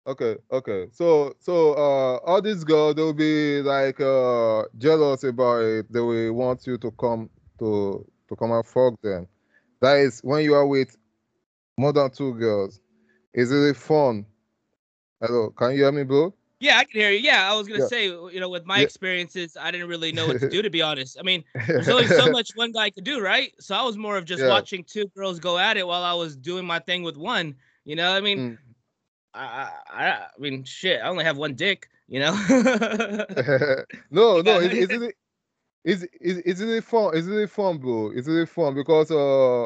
Okay, 0.06 0.36
okay. 0.50 0.88
So 0.92 1.34
so 1.38 1.72
uh 1.74 2.16
all 2.26 2.42
these 2.42 2.64
girls 2.64 2.96
they'll 2.96 3.12
be 3.12 3.62
like 3.62 4.00
uh 4.00 4.64
jealous 4.76 5.22
about 5.22 5.62
it. 5.62 5.92
They 5.92 6.00
will 6.00 6.32
want 6.32 6.66
you 6.66 6.76
to 6.78 6.90
come 6.92 7.30
to 7.60 8.04
to 8.28 8.36
come 8.36 8.50
and 8.52 8.66
fuck 8.66 9.00
them. 9.00 9.28
That 9.80 9.98
is 9.98 10.20
when 10.22 10.42
you 10.44 10.54
are 10.54 10.66
with 10.66 10.96
more 11.78 11.92
than 11.92 12.10
two 12.10 12.34
girls. 12.34 12.80
is 13.34 13.52
it 13.52 13.76
fun. 13.76 14.26
Hello, 15.20 15.50
can 15.50 15.72
you 15.72 15.78
hear 15.78 15.92
me, 15.92 16.04
bro? 16.04 16.34
Yeah, 16.60 16.78
I 16.78 16.84
can 16.84 17.00
hear 17.00 17.10
you. 17.10 17.18
Yeah, 17.20 17.50
I 17.50 17.54
was 17.56 17.66
gonna 17.68 17.80
Yeah. 17.80 17.86
say, 17.88 18.06
you 18.06 18.40
know, 18.40 18.48
with 18.48 18.64
my 18.64 18.80
Yeah. 18.80 18.82
experiences, 18.82 19.56
I 19.58 19.70
didn't 19.70 19.88
really 19.88 20.12
know 20.12 20.26
what 20.26 20.38
to 20.38 20.46
do, 20.46 20.62
to 20.62 20.70
be 20.70 20.82
honest. 20.82 21.16
I 21.18 21.22
mean, 21.22 21.44
there's 21.76 21.90
only 21.90 22.06
so 22.08 22.28
much 22.28 22.50
one 22.54 22.72
guy 22.72 22.90
could 22.90 23.04
do, 23.04 23.20
right? 23.20 23.52
So 23.60 23.74
I 23.74 23.82
was 23.82 23.96
more 23.96 24.16
of 24.16 24.24
just 24.24 24.44
Yeah. 24.44 24.46
watching 24.46 24.84
two 24.84 25.06
girls 25.16 25.38
go 25.40 25.58
at 25.58 25.76
it 25.76 25.86
while 25.86 26.02
I 26.04 26.14
was 26.14 26.36
doing 26.36 26.64
my 26.66 26.78
thing 26.78 27.02
with 27.02 27.16
one. 27.16 27.56
You 27.84 27.96
know, 27.96 28.12
I 28.12 28.20
mean, 28.20 28.42
Mm. 28.42 28.58
I, 29.34 29.70
I, 29.90 30.06
I 30.08 30.26
mean, 30.38 30.64
shit. 30.64 31.00
I 31.02 31.08
only 31.08 31.24
have 31.24 31.36
one 31.36 31.54
dick, 31.54 31.88
you 32.08 32.20
know. 32.20 32.32
no, 34.10 34.40
no, 34.40 34.60
it, 34.60 34.72
it's 34.74 34.92
really, 34.92 35.12
it's, 35.84 36.02
it's, 36.20 36.40
it's 36.44 36.60
really 36.60 36.80
fun. 36.80 37.16
It's 37.16 37.26
really 37.26 37.46
fun, 37.46 37.78
bro. 37.78 38.12
It's 38.14 38.28
really 38.28 38.46
fun 38.46 38.74
because 38.74 39.10
uh, 39.10 39.64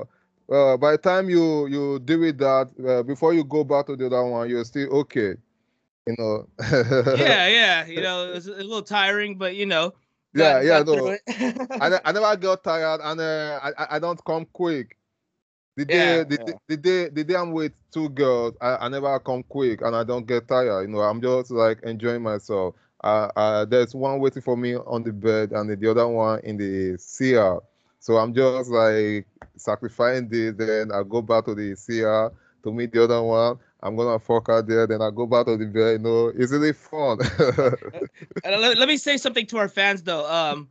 uh, 0.53 0.77
by 0.77 0.93
the 0.93 0.99
time 0.99 1.29
you 1.29 1.67
you 1.67 1.99
deal 1.99 2.21
with 2.21 2.39
that, 2.39 2.71
uh, 2.87 3.03
before 3.03 3.35
you 3.35 3.45
go 3.45 3.65
back 3.65 3.87
to 3.87 3.97
the 3.97 4.07
other 4.07 4.25
one, 4.25 4.49
you're 4.49 4.65
still 4.65 4.89
okay. 5.01 5.35
You 6.07 6.15
know. 6.19 6.49
yeah, 7.17 7.49
yeah. 7.49 7.87
You 7.87 8.01
know, 8.01 8.33
it's 8.33 8.47
a 8.47 8.53
little 8.53 8.83
tiring, 8.83 9.37
but 9.37 9.57
you 9.57 9.67
know. 9.67 9.93
Yeah, 10.35 10.61
yeah. 10.61 10.83
No, 10.83 11.17
I, 11.81 11.99
I 12.05 12.13
never 12.13 12.37
got 12.37 12.63
tired, 12.63 13.01
and 13.03 13.21
uh, 13.21 13.61
I 13.63 13.97
I 13.97 13.99
don't 13.99 14.23
come 14.25 14.47
quick. 14.53 14.97
The 15.77 15.85
day, 15.85 16.17
yeah, 16.17 16.25
the, 16.25 16.39
yeah. 16.47 16.55
the, 16.69 16.77
day, 16.77 17.09
the 17.11 17.25
day 17.25 17.35
I'm 17.35 17.53
with 17.53 17.73
two 17.93 18.09
girls, 18.09 18.55
I, 18.63 18.77
I 18.77 18.89
never 18.89 19.19
come 19.21 19.43
quick 19.43 19.83
and 19.83 19.95
I 19.95 20.05
don't 20.05 20.27
get 20.27 20.49
tired. 20.49 20.83
You 20.83 20.89
know, 20.89 21.01
I'm 21.01 21.21
just 21.21 21.51
like 21.51 21.83
enjoying 21.83 22.23
myself. 22.23 22.75
Uh, 23.05 23.29
uh, 23.37 23.65
there's 23.67 23.95
one 23.95 24.19
waiting 24.21 24.41
for 24.41 24.57
me 24.57 24.75
on 24.75 25.03
the 25.03 25.13
bed 25.13 25.53
and 25.53 25.69
the 25.69 25.91
other 25.91 26.09
one 26.09 26.41
in 26.41 26.57
the 26.57 26.97
CR. 26.97 27.63
So 28.01 28.17
I'm 28.17 28.33
just 28.33 28.71
like 28.71 29.27
sacrificing 29.57 30.29
this. 30.29 30.55
Then 30.57 30.93
I 30.93 31.03
go 31.03 31.21
back 31.21 31.45
to 31.45 31.55
the 31.55 31.75
CR 31.75 32.35
to 32.63 32.73
meet 32.73 32.93
the 32.93 33.05
other 33.05 33.23
one. 33.23 33.59
I'm 33.83 33.97
gonna 33.97 34.19
fuck 34.19 34.49
out 34.49 34.67
there. 34.67 34.87
Then 34.87 35.03
I 35.03 35.11
go 35.11 35.27
back 35.27 35.47
to 35.47 35.57
the 35.57 35.67
bed. 35.67 35.93
You 35.93 35.99
know, 35.99 36.27
it's 36.29 36.53
really 36.53 36.73
fun. 36.73 37.19
let, 38.45 38.79
let 38.79 38.89
me 38.89 38.97
say 38.97 39.19
something 39.19 39.45
to 39.47 39.59
our 39.59 39.69
fans 39.69 40.03
though. 40.03 40.27
Um, 40.31 40.69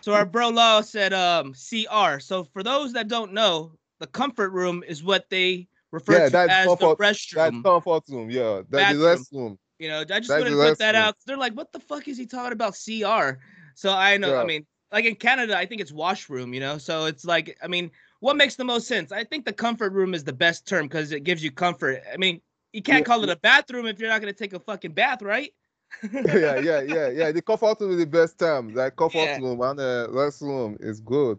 so 0.00 0.12
our 0.12 0.26
bro 0.26 0.48
Law 0.48 0.80
said 0.80 1.12
um 1.12 1.54
CR. 1.54 2.18
So 2.18 2.44
for 2.44 2.62
those 2.62 2.92
that 2.94 3.08
don't 3.08 3.32
know, 3.32 3.72
the 4.00 4.06
comfort 4.06 4.50
room 4.50 4.82
is 4.86 5.04
what 5.04 5.26
they 5.30 5.68
refer 5.92 6.24
yeah, 6.24 6.28
to 6.28 6.38
as 6.38 6.66
comfort, 6.66 6.98
the 6.98 7.04
restroom. 7.04 7.34
That's 7.34 7.62
comfort 7.62 8.02
room, 8.08 8.30
yeah. 8.30 8.62
That's 8.68 8.98
the 8.98 9.04
restroom. 9.04 9.58
You 9.78 9.88
know, 9.88 10.00
I 10.00 10.20
just 10.20 10.30
want 10.30 10.46
to 10.46 10.50
put 10.50 10.78
that 10.78 10.94
out. 10.94 11.14
They're 11.26 11.38
like, 11.38 11.54
what 11.54 11.72
the 11.72 11.80
fuck 11.80 12.06
is 12.08 12.18
he 12.18 12.26
talking 12.26 12.52
about 12.52 12.74
CR? 12.74 13.38
So 13.74 13.92
I 13.92 14.16
know, 14.16 14.34
yeah. 14.34 14.42
I 14.42 14.44
mean, 14.44 14.66
like 14.92 15.04
in 15.04 15.14
Canada, 15.14 15.56
I 15.56 15.66
think 15.66 15.80
it's 15.80 15.92
washroom, 15.92 16.52
you 16.52 16.60
know? 16.60 16.78
So 16.78 17.06
it's 17.06 17.24
like, 17.24 17.56
I 17.62 17.68
mean, 17.68 17.90
what 18.20 18.36
makes 18.36 18.56
the 18.56 18.64
most 18.64 18.86
sense? 18.86 19.12
I 19.12 19.24
think 19.24 19.44
the 19.44 19.52
comfort 19.52 19.92
room 19.92 20.12
is 20.12 20.24
the 20.24 20.32
best 20.32 20.66
term 20.66 20.86
because 20.86 21.12
it 21.12 21.24
gives 21.24 21.42
you 21.42 21.50
comfort. 21.50 22.02
I 22.12 22.16
mean, 22.16 22.40
you 22.72 22.82
can't 22.82 23.00
yeah. 23.00 23.04
call 23.04 23.22
it 23.24 23.30
a 23.30 23.36
bathroom 23.36 23.86
if 23.86 23.98
you're 23.98 24.10
not 24.10 24.20
going 24.20 24.32
to 24.32 24.38
take 24.38 24.52
a 24.52 24.60
fucking 24.60 24.92
bath, 24.92 25.22
right? 25.22 25.50
yeah, 26.12 26.58
yeah, 26.60 26.80
yeah, 26.82 27.08
yeah. 27.08 27.32
The 27.32 27.42
comfort 27.42 27.80
room 27.80 27.92
is 27.92 27.98
the 27.98 28.06
best 28.06 28.38
term. 28.38 28.74
Like 28.74 28.96
comfort 28.96 29.18
yeah. 29.18 29.38
room 29.38 29.60
and 29.60 29.78
the 29.78 30.08
uh, 30.08 30.12
restroom 30.12 30.76
is 30.80 31.00
good. 31.00 31.38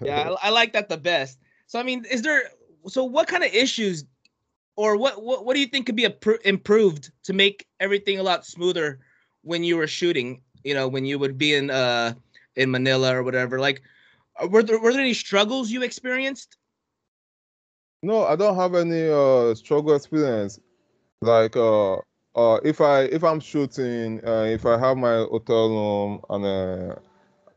yeah, 0.00 0.30
I, 0.30 0.36
I, 0.48 0.50
like 0.50 0.72
that 0.72 0.88
the 0.88 0.96
best. 0.96 1.38
So 1.66 1.78
I 1.78 1.82
mean, 1.82 2.04
is 2.10 2.22
there? 2.22 2.50
So 2.86 3.04
what 3.04 3.28
kind 3.28 3.42
of 3.42 3.52
issues, 3.52 4.04
or 4.76 4.96
what 4.96 5.22
what, 5.22 5.44
what 5.44 5.54
do 5.54 5.60
you 5.60 5.66
think 5.66 5.86
could 5.86 5.96
be 5.96 6.06
improved 6.44 7.10
to 7.24 7.32
make 7.32 7.66
everything 7.80 8.18
a 8.18 8.22
lot 8.22 8.46
smoother 8.46 9.00
when 9.42 9.64
you 9.64 9.76
were 9.76 9.86
shooting? 9.86 10.42
You 10.64 10.74
know, 10.74 10.88
when 10.88 11.04
you 11.04 11.18
would 11.18 11.38
be 11.38 11.54
in 11.54 11.70
uh 11.70 12.14
in 12.56 12.70
Manila 12.70 13.16
or 13.16 13.22
whatever. 13.22 13.58
Like, 13.58 13.82
uh, 14.42 14.48
were 14.48 14.62
there 14.62 14.78
were 14.78 14.92
there 14.92 15.00
any 15.00 15.14
struggles 15.14 15.70
you 15.70 15.82
experienced? 15.82 16.56
No, 18.02 18.24
I 18.24 18.36
don't 18.36 18.56
have 18.56 18.74
any 18.74 19.08
uh 19.08 19.54
struggle 19.54 19.94
experience. 19.94 20.60
Like 21.20 21.56
uh 21.56 21.94
uh 22.34 22.60
if 22.64 22.80
I 22.80 23.02
if 23.04 23.24
I'm 23.24 23.40
shooting, 23.40 24.20
uh, 24.26 24.44
if 24.44 24.66
I 24.66 24.78
have 24.78 24.96
my 24.96 25.16
hotel 25.30 25.68
room 25.68 26.20
and 26.30 26.44
uh, 26.44 26.94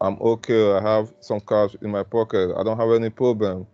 I'm 0.02 0.18
okay, 0.22 0.74
I 0.74 0.82
have 0.82 1.14
some 1.20 1.40
cash 1.42 1.76
in 1.82 1.92
my 1.92 2.04
pocket, 2.04 2.54
I 2.58 2.64
don't 2.64 2.78
have 2.80 2.92
any 2.92 3.10
problem. 3.10 3.68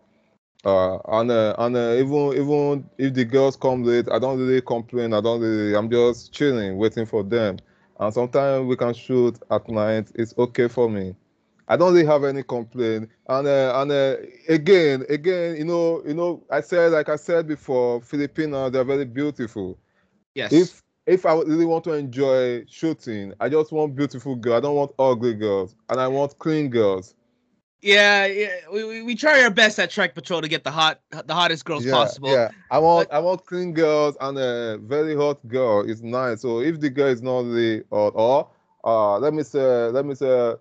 Uh, 0.64 0.98
and 1.10 1.30
uh, 1.32 1.56
and 1.58 1.76
uh, 1.76 1.94
even 1.98 2.34
even 2.34 2.90
if 2.98 3.14
the 3.14 3.26
girls 3.26 3.56
come 3.58 3.84
late, 3.84 4.08
I 4.10 4.20
don't 4.20 4.40
really 4.40 4.62
complain. 4.62 5.14
I 5.14 5.20
don't 5.22 5.42
really. 5.42 5.76
I'm 5.76 5.90
just 5.90 6.32
chilling, 6.34 6.78
waiting 6.78 7.06
for 7.06 7.24
them. 7.24 7.58
And 8.00 8.14
sometimes 8.14 8.66
we 8.68 8.76
can 8.78 8.94
shoot 8.94 9.38
at 9.52 9.68
night. 9.70 10.12
It's 10.16 10.34
okay 10.38 10.68
for 10.70 10.90
me. 10.90 11.16
I 11.68 11.76
don't 11.76 11.94
really 11.94 12.06
have 12.06 12.24
any 12.24 12.44
complaint. 12.44 13.10
And 13.28 13.48
uh, 13.48 13.74
and 13.82 13.92
uh, 13.92 14.16
again, 14.48 15.06
again, 15.10 15.58
you 15.58 15.66
know, 15.66 16.02
you 16.06 16.14
know, 16.14 16.44
I 16.50 16.62
said 16.62 16.94
like 16.94 17.10
I 17.10 17.18
said 17.18 17.48
before, 17.48 18.02
Filipinos 18.02 18.72
they're 18.72 18.86
very 18.86 19.06
beautiful. 19.06 19.78
Yes. 20.36 20.52
If 20.54 20.82
if 21.06 21.26
I 21.26 21.34
really 21.36 21.66
want 21.66 21.84
to 21.86 21.94
enjoy 21.94 22.66
shooting, 22.68 23.34
I 23.40 23.50
just 23.50 23.72
want 23.72 23.96
beautiful 23.96 24.36
girls. 24.36 24.58
I 24.58 24.62
don't 24.62 24.76
want 24.76 24.92
ugly 24.98 25.34
girls, 25.34 25.76
and 25.90 26.00
I 26.00 26.08
want 26.08 26.38
clean 26.40 26.70
girls. 26.70 27.16
Yeah, 27.84 28.26
yeah. 28.28 28.48
We, 28.72 28.86
we, 28.86 29.04
we 29.04 29.14
try 29.14 29.44
our 29.44 29.50
best 29.50 29.78
at 29.78 29.92
Trike 29.92 30.16
Patrol 30.16 30.42
to 30.42 30.48
get 30.48 30.64
the 30.64 30.72
hot 30.72 31.02
the 31.12 31.34
hottest 31.34 31.66
girls 31.66 31.86
yeah, 31.86 31.92
possible. 31.92 32.32
Yeah, 32.32 32.50
I 32.72 32.80
want 32.80 33.10
but, 33.10 33.16
I 33.16 33.20
want 33.20 33.46
clean 33.46 33.74
girls 33.74 34.16
and 34.22 34.38
a 34.38 34.78
very 34.82 35.16
hot 35.16 35.46
girl 35.50 35.84
It's 35.88 36.02
nice. 36.02 36.42
So 36.42 36.62
if 36.62 36.80
the 36.80 36.90
girl 36.90 37.08
is 37.08 37.22
not 37.22 37.44
really 37.44 37.84
hot, 37.92 38.14
or 38.16 38.50
uh, 38.86 39.20
let 39.20 39.34
me 39.34 39.44
say 39.44 39.60
let 39.90 40.06
me 40.06 40.16
say 40.16 40.54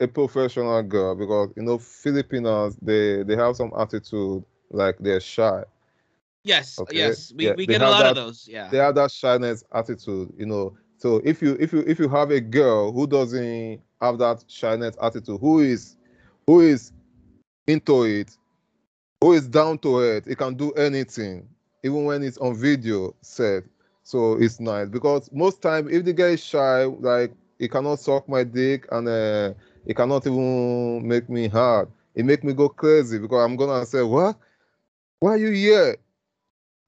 a 0.00 0.08
professional 0.08 0.82
girl 0.82 1.14
because 1.14 1.50
you 1.56 1.62
know 1.62 1.78
Filipinos 1.78 2.76
they 2.82 3.22
they 3.22 3.36
have 3.36 3.54
some 3.54 3.72
attitude 3.78 4.42
like 4.72 4.98
they're 4.98 5.20
shy. 5.20 5.62
Yes, 6.42 6.80
okay? 6.80 6.96
yes, 6.96 7.32
we, 7.36 7.46
yeah, 7.46 7.52
we 7.54 7.66
get 7.66 7.80
a 7.80 7.88
lot 7.88 8.00
that, 8.00 8.10
of 8.10 8.16
those. 8.16 8.48
Yeah, 8.50 8.68
they 8.70 8.78
have 8.78 8.96
that 8.96 9.12
shyness 9.12 9.62
attitude, 9.72 10.32
you 10.36 10.46
know. 10.46 10.76
So 10.96 11.20
if 11.24 11.42
you 11.42 11.56
if 11.60 11.72
you 11.72 11.84
if 11.86 12.00
you 12.00 12.08
have 12.08 12.32
a 12.32 12.40
girl 12.40 12.90
who 12.90 13.06
doesn't 13.06 13.80
have 14.00 14.18
that 14.18 14.44
shyness 14.48 14.96
attitude, 15.00 15.38
who 15.40 15.60
is 15.60 15.96
who 16.50 16.58
is 16.62 16.90
into 17.68 18.02
it, 18.02 18.36
who 19.20 19.34
is 19.34 19.46
down 19.46 19.78
to 19.78 20.00
it, 20.00 20.26
he 20.26 20.34
can 20.34 20.54
do 20.54 20.72
anything, 20.72 21.48
even 21.84 22.04
when 22.06 22.24
it's 22.24 22.38
on 22.38 22.56
video 22.56 23.14
set. 23.20 23.62
So 24.02 24.34
it's 24.34 24.58
nice 24.58 24.88
because 24.88 25.30
most 25.30 25.62
time 25.62 25.88
if 25.88 26.04
the 26.04 26.12
guy 26.12 26.30
is 26.30 26.42
shy, 26.42 26.86
like 26.86 27.32
he 27.60 27.68
cannot 27.68 28.00
suck 28.00 28.28
my 28.28 28.42
dick 28.42 28.88
and 28.90 29.06
uh, 29.08 29.54
he 29.86 29.94
cannot 29.94 30.26
even 30.26 31.06
make 31.06 31.28
me 31.28 31.46
hard. 31.46 31.88
It 32.16 32.24
make 32.24 32.42
me 32.42 32.52
go 32.52 32.68
crazy 32.68 33.20
because 33.20 33.44
I'm 33.44 33.54
gonna 33.54 33.86
say, 33.86 34.02
what? 34.02 34.36
Why 35.20 35.34
are 35.34 35.36
you 35.36 35.52
here? 35.52 35.98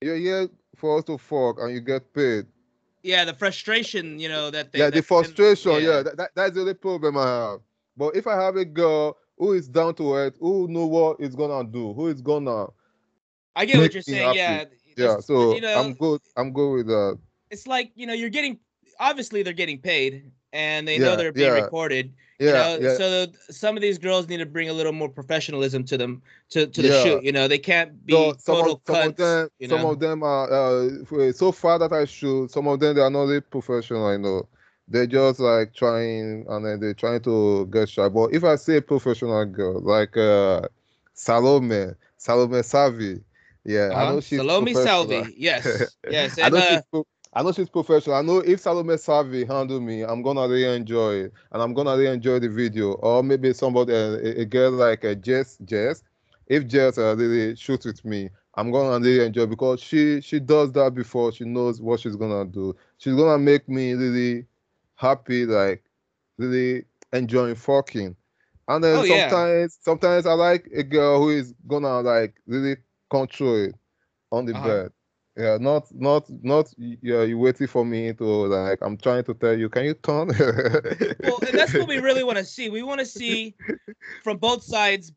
You're 0.00 0.16
here 0.16 0.48
for 0.74 0.98
us 0.98 1.04
to 1.04 1.18
fuck 1.18 1.60
and 1.60 1.72
you 1.72 1.80
get 1.80 2.12
paid. 2.12 2.46
Yeah, 3.04 3.24
the 3.24 3.34
frustration, 3.34 4.18
you 4.18 4.28
know 4.28 4.50
that. 4.50 4.72
They, 4.72 4.80
yeah, 4.80 4.90
the 4.90 5.02
frustration. 5.02 5.70
Yeah, 5.70 5.78
yeah 5.78 6.02
that, 6.02 6.16
that, 6.16 6.30
that's 6.34 6.54
the 6.54 6.62
only 6.62 6.74
problem 6.74 7.16
I 7.16 7.26
have. 7.28 7.60
But 7.96 8.16
if 8.16 8.26
I 8.26 8.42
have 8.42 8.56
a 8.56 8.64
girl 8.64 9.18
who 9.42 9.54
is 9.54 9.66
down 9.66 9.92
to 9.92 10.14
earth, 10.14 10.36
who 10.38 10.68
know 10.68 10.86
what 10.86 11.20
is 11.20 11.34
gonna 11.34 11.68
do, 11.68 11.92
who 11.94 12.06
is 12.06 12.22
gonna. 12.22 12.66
I 13.56 13.64
get 13.64 13.78
what 13.78 13.92
you're 13.92 14.02
saying. 14.02 14.34
Yeah. 14.36 14.64
Yeah. 14.96 15.18
So 15.18 15.54
you 15.56 15.60
know, 15.60 15.80
I'm 15.80 15.94
good. 15.94 16.20
I'm 16.36 16.52
good 16.52 16.72
with 16.72 16.86
that. 16.86 17.18
It's 17.50 17.66
like 17.66 17.90
you 17.96 18.06
know 18.06 18.12
you're 18.12 18.30
getting 18.30 18.60
obviously 19.00 19.42
they're 19.42 19.52
getting 19.52 19.80
paid 19.80 20.30
and 20.52 20.86
they 20.86 20.96
yeah, 20.96 21.06
know 21.06 21.16
they're 21.16 21.32
being 21.32 21.52
yeah. 21.52 21.60
recorded. 21.60 22.14
Yeah, 22.38 22.74
you 22.74 22.80
know, 22.80 22.88
yeah. 22.88 22.96
so 22.96 23.26
some 23.50 23.76
of 23.76 23.82
these 23.82 23.98
girls 23.98 24.28
need 24.28 24.38
to 24.38 24.46
bring 24.46 24.68
a 24.68 24.72
little 24.72 24.92
more 24.92 25.08
professionalism 25.08 25.84
to 25.84 25.98
them 25.98 26.22
to, 26.50 26.66
to 26.66 26.82
the 26.82 26.88
yeah. 26.88 27.02
shoot. 27.02 27.24
You 27.24 27.32
know, 27.32 27.48
they 27.48 27.58
can't 27.58 28.04
be 28.06 28.12
so 28.12 28.34
some 28.38 28.56
total 28.56 28.72
of, 28.74 28.80
some 28.86 29.08
of 29.08 29.16
them, 29.16 29.48
you 29.58 29.68
know? 29.68 29.76
Some 29.76 29.86
of 29.86 30.00
them 30.00 30.22
are 30.22 30.52
uh, 30.52 31.32
so 31.32 31.52
far 31.52 31.78
that 31.78 31.92
I 31.92 32.04
shoot. 32.04 32.50
Some 32.50 32.66
of 32.68 32.80
them 32.80 32.96
they 32.96 33.02
are 33.02 33.10
not 33.10 33.22
really 33.22 33.40
professional. 33.40 34.06
I 34.06 34.16
know 34.16 34.48
they're 34.92 35.06
just 35.06 35.40
like 35.40 35.74
trying 35.74 36.44
and 36.48 36.66
then 36.66 36.78
they're 36.80 36.94
trying 36.94 37.22
to 37.22 37.66
get 37.66 37.88
shy. 37.88 38.08
But 38.08 38.34
if 38.34 38.44
I 38.44 38.56
say 38.56 38.80
professional 38.80 39.44
girl 39.46 39.80
like 39.80 40.16
uh, 40.16 40.68
Salome, 41.14 41.92
Salome 42.18 42.58
Savi, 42.58 43.22
yeah, 43.64 43.90
uh-huh. 43.92 44.00
I 44.02 44.10
know 44.10 44.20
she's 44.20 44.38
Salome 44.38 44.74
Salvi, 44.74 45.34
yes, 45.38 45.96
yes. 46.08 46.38
I 46.42 46.50
know 46.50 46.58
uh, 46.58 46.82
she's 46.92 47.04
I 47.34 47.42
know 47.42 47.52
she's 47.52 47.70
professional. 47.70 48.16
I 48.16 48.22
know 48.22 48.38
if 48.38 48.60
Salome 48.60 48.94
Savi 48.94 49.48
handle 49.48 49.80
me, 49.80 50.02
I'm 50.02 50.22
gonna 50.22 50.46
really 50.46 50.76
enjoy 50.76 51.14
it, 51.24 51.32
and 51.50 51.62
I'm 51.62 51.72
gonna 51.72 51.96
really 51.96 52.12
enjoy 52.12 52.38
the 52.38 52.50
video. 52.50 52.92
Or 52.92 53.22
maybe 53.22 53.54
somebody, 53.54 53.94
a, 53.94 54.42
a 54.42 54.44
girl 54.44 54.72
like 54.72 55.04
a 55.04 55.12
uh, 55.12 55.14
Jess, 55.14 55.56
Jess. 55.64 56.02
If 56.46 56.66
Jess 56.66 56.98
uh, 56.98 57.16
really 57.16 57.56
shoot 57.56 57.86
with 57.86 58.04
me, 58.04 58.28
I'm 58.54 58.70
gonna 58.70 59.02
really 59.02 59.24
enjoy 59.24 59.46
because 59.46 59.80
she 59.80 60.20
she 60.20 60.38
does 60.40 60.72
that 60.72 60.92
before. 60.92 61.32
She 61.32 61.44
knows 61.44 61.80
what 61.80 62.00
she's 62.00 62.16
gonna 62.16 62.44
do. 62.44 62.76
She's 62.98 63.14
gonna 63.14 63.38
make 63.38 63.66
me 63.66 63.94
really 63.94 64.44
happy, 65.02 65.44
like 65.44 65.84
really 66.38 66.84
enjoying 67.12 67.56
fucking. 67.56 68.16
And 68.68 68.84
then 68.84 68.96
oh, 68.96 69.04
sometimes, 69.04 69.78
yeah. 69.78 69.84
sometimes 69.84 70.26
I 70.26 70.32
like 70.32 70.68
a 70.74 70.82
girl 70.82 71.18
who 71.20 71.30
is 71.30 71.52
gonna 71.66 72.00
like 72.00 72.34
really 72.46 72.76
control 73.10 73.56
it 73.56 73.74
on 74.30 74.46
the 74.46 74.54
uh-huh. 74.54 74.68
bed. 74.68 74.92
Yeah, 75.36 75.56
not 75.58 75.86
not 75.94 76.28
not 76.42 76.72
yeah, 76.78 77.22
you 77.22 77.38
waiting 77.38 77.66
for 77.66 77.84
me 77.84 78.12
to 78.12 78.24
like 78.24 78.78
I'm 78.82 78.96
trying 78.96 79.24
to 79.24 79.34
tell 79.34 79.58
you, 79.58 79.68
can 79.68 79.84
you 79.84 79.94
turn? 79.94 80.28
well, 81.20 81.38
and 81.46 81.58
that's 81.58 81.74
what 81.74 81.88
we 81.88 81.98
really 81.98 82.22
want 82.22 82.38
to 82.38 82.44
see. 82.44 82.68
We 82.68 82.82
want 82.82 83.00
to 83.00 83.06
see 83.06 83.54
from 84.22 84.36
both 84.36 84.62
sides, 84.62 85.12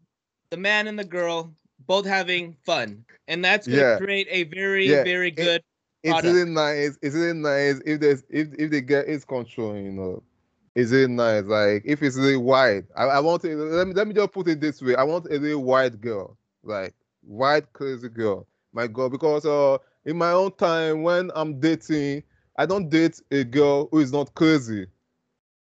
the 0.50 0.58
man 0.58 0.88
and 0.88 0.98
the 0.98 1.04
girl 1.04 1.54
both 1.86 2.06
having 2.06 2.56
fun. 2.66 3.04
And 3.28 3.44
that's 3.44 3.68
gonna 3.68 3.82
yeah. 3.82 3.98
create 3.98 4.28
a 4.30 4.44
very, 4.44 4.90
yeah. 4.90 5.04
very 5.04 5.32
good 5.32 5.62
it, 5.62 5.66
it's 6.06 6.24
really 6.24 6.50
nice. 6.50 6.98
It's 7.02 7.16
really 7.16 7.34
nice 7.38 7.82
if 7.86 8.00
there's 8.00 8.24
if 8.30 8.50
if 8.58 8.72
the 8.72 8.82
girl 8.82 9.04
is 9.06 9.26
controlling, 9.26 9.86
you 9.86 9.92
know. 9.92 10.24
It's 10.76 10.92
really 10.92 11.12
nice. 11.12 11.46
Like 11.46 11.84
if 11.86 12.02
it's 12.04 12.18
really 12.18 12.38
white. 12.38 12.86
I, 12.96 13.06
I 13.06 13.20
want 13.20 13.42
to 13.44 13.56
let 13.56 13.88
me 13.88 13.94
let 13.94 14.08
me 14.08 14.14
just 14.14 14.32
put 14.32 14.48
it 14.48 14.62
this 14.62 14.82
way. 14.82 14.96
I 14.96 15.04
want 15.04 15.26
a 15.28 15.40
really 15.40 15.56
white 15.56 16.00
girl. 16.00 16.38
Like 16.64 16.94
white 17.22 17.72
crazy 17.74 18.10
girl. 18.10 18.48
My 18.74 18.88
God, 18.88 19.12
because 19.12 19.46
uh 19.46 19.78
in 20.06 20.18
my 20.18 20.32
own 20.32 20.52
time 20.54 21.04
when 21.04 21.32
I'm 21.36 21.60
dating, 21.60 22.24
I 22.58 22.66
don't 22.66 22.90
date 22.90 23.22
a 23.32 23.44
girl 23.44 23.90
who 23.92 24.00
is 24.00 24.14
not 24.14 24.34
crazy. 24.36 24.88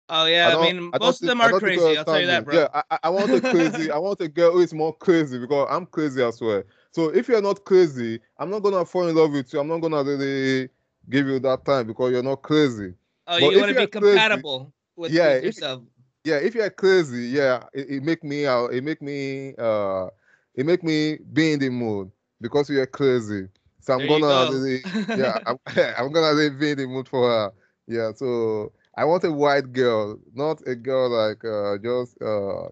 Oh 0.09 0.27
yeah, 0.27 0.51
I, 0.51 0.53
I 0.53 0.57
mean 0.57 0.93
most 0.99 1.23
of 1.23 1.29
them 1.29 1.41
are 1.41 1.53
crazy. 1.55 1.97
I'll 1.97 2.05
tell 2.05 2.21
you 2.21 2.27
that, 2.27 2.45
bro. 2.45 2.63
Yeah, 2.63 2.69
I, 2.91 2.99
I 3.05 3.11
want 3.11 3.33
a 3.35 3.41
crazy. 3.41 3.91
I 3.91 3.99
want 3.99 4.21
a 4.21 4.29
girl 4.29 4.53
who 4.53 4.61
is 4.61 4.75
more 4.75 4.95
crazy 4.95 5.39
because 5.39 5.69
I'm 5.71 5.87
crazy 5.87 6.23
as 6.23 6.41
well. 6.41 6.63
So 6.93 7.09
if 7.15 7.29
you're 7.29 7.43
not 7.43 7.65
crazy, 7.65 8.21
I'm 8.39 8.51
not 8.51 8.61
gonna 8.61 8.85
fall 8.85 9.09
in 9.09 9.17
love 9.17 9.33
with 9.33 9.53
you. 9.53 9.61
I'm 9.61 9.69
not 9.69 9.79
gonna 9.81 10.05
really 10.05 10.71
give 11.11 11.27
you 11.27 11.41
that 11.41 11.65
time 11.65 11.89
because 11.89 12.13
you're 12.13 12.23
not 12.23 12.43
crazy. 12.43 12.95
Oh, 13.27 13.39
but 13.39 13.51
you 13.53 13.59
want 13.59 13.71
to 13.71 13.75
be 13.75 13.87
compatible 13.87 14.73
with, 14.97 15.13
yeah, 15.13 15.29
with 15.29 15.43
yourself. 15.43 15.83
Yeah, 16.25 16.37
if 16.37 16.55
you're 16.55 16.71
crazy, 16.71 17.29
yeah, 17.29 17.65
it, 17.73 17.91
it 17.91 18.03
make 18.03 18.23
me 18.25 18.47
uh, 18.47 18.65
it 18.67 18.85
make 18.85 19.03
me 19.03 19.55
uh 19.59 20.09
it 20.55 20.67
make 20.67 20.83
me 20.83 21.19
be 21.33 21.53
in 21.53 21.61
the 21.61 21.71
mood 21.71 22.11
because 22.41 22.69
you're 22.71 22.87
crazy. 22.87 23.49
So 23.81 23.95
I'm 23.95 24.07
there 24.07 24.07
gonna 24.07 24.47
go. 24.47 24.51
really, 24.51 24.85
yeah, 25.15 25.39
I'm, 25.47 25.59
I'm 25.99 26.13
gonna 26.13 26.35
really 26.35 26.51
be 26.57 26.71
in 26.73 26.79
the 26.79 26.87
mood 26.87 27.09
for 27.09 27.29
her. 27.29 27.53
Yeah, 27.87 28.13
so 28.15 28.73
I 28.97 29.05
want 29.05 29.25
a 29.25 29.33
white 29.33 29.73
girl, 29.73 30.19
not 30.35 30.63
a 30.67 30.75
girl 30.75 31.11
like 31.11 31.45
uh, 31.45 31.79
just. 31.79 32.21
Uh, 32.23 32.69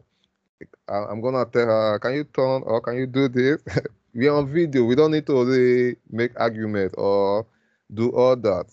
I'm 0.88 1.20
gonna 1.20 1.44
tell 1.46 1.66
her, 1.66 1.98
can 1.98 2.14
you 2.14 2.24
turn 2.24 2.62
or 2.64 2.80
can 2.80 2.96
you 2.96 3.06
do 3.06 3.28
this? 3.28 3.62
we're 4.14 4.32
on 4.32 4.52
video. 4.52 4.84
We 4.84 4.94
don't 4.94 5.12
need 5.12 5.26
to 5.26 5.44
really 5.44 5.96
make 6.10 6.38
argument 6.38 6.94
or 6.98 7.46
do 7.92 8.10
all 8.10 8.36
that. 8.36 8.66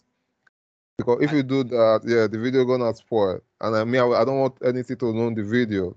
Because 0.97 1.21
if 1.21 1.31
you 1.31 1.43
do 1.43 1.63
that, 1.63 2.01
yeah, 2.05 2.27
the 2.27 2.39
video 2.39 2.65
gonna 2.65 2.93
spoil. 2.95 3.39
And 3.61 3.75
I 3.75 3.83
mean, 3.83 4.01
I, 4.01 4.07
I 4.07 4.25
don't 4.25 4.39
want 4.39 4.57
anything 4.65 4.97
to 4.97 5.05
ruin 5.05 5.35
the 5.35 5.43
video. 5.43 5.95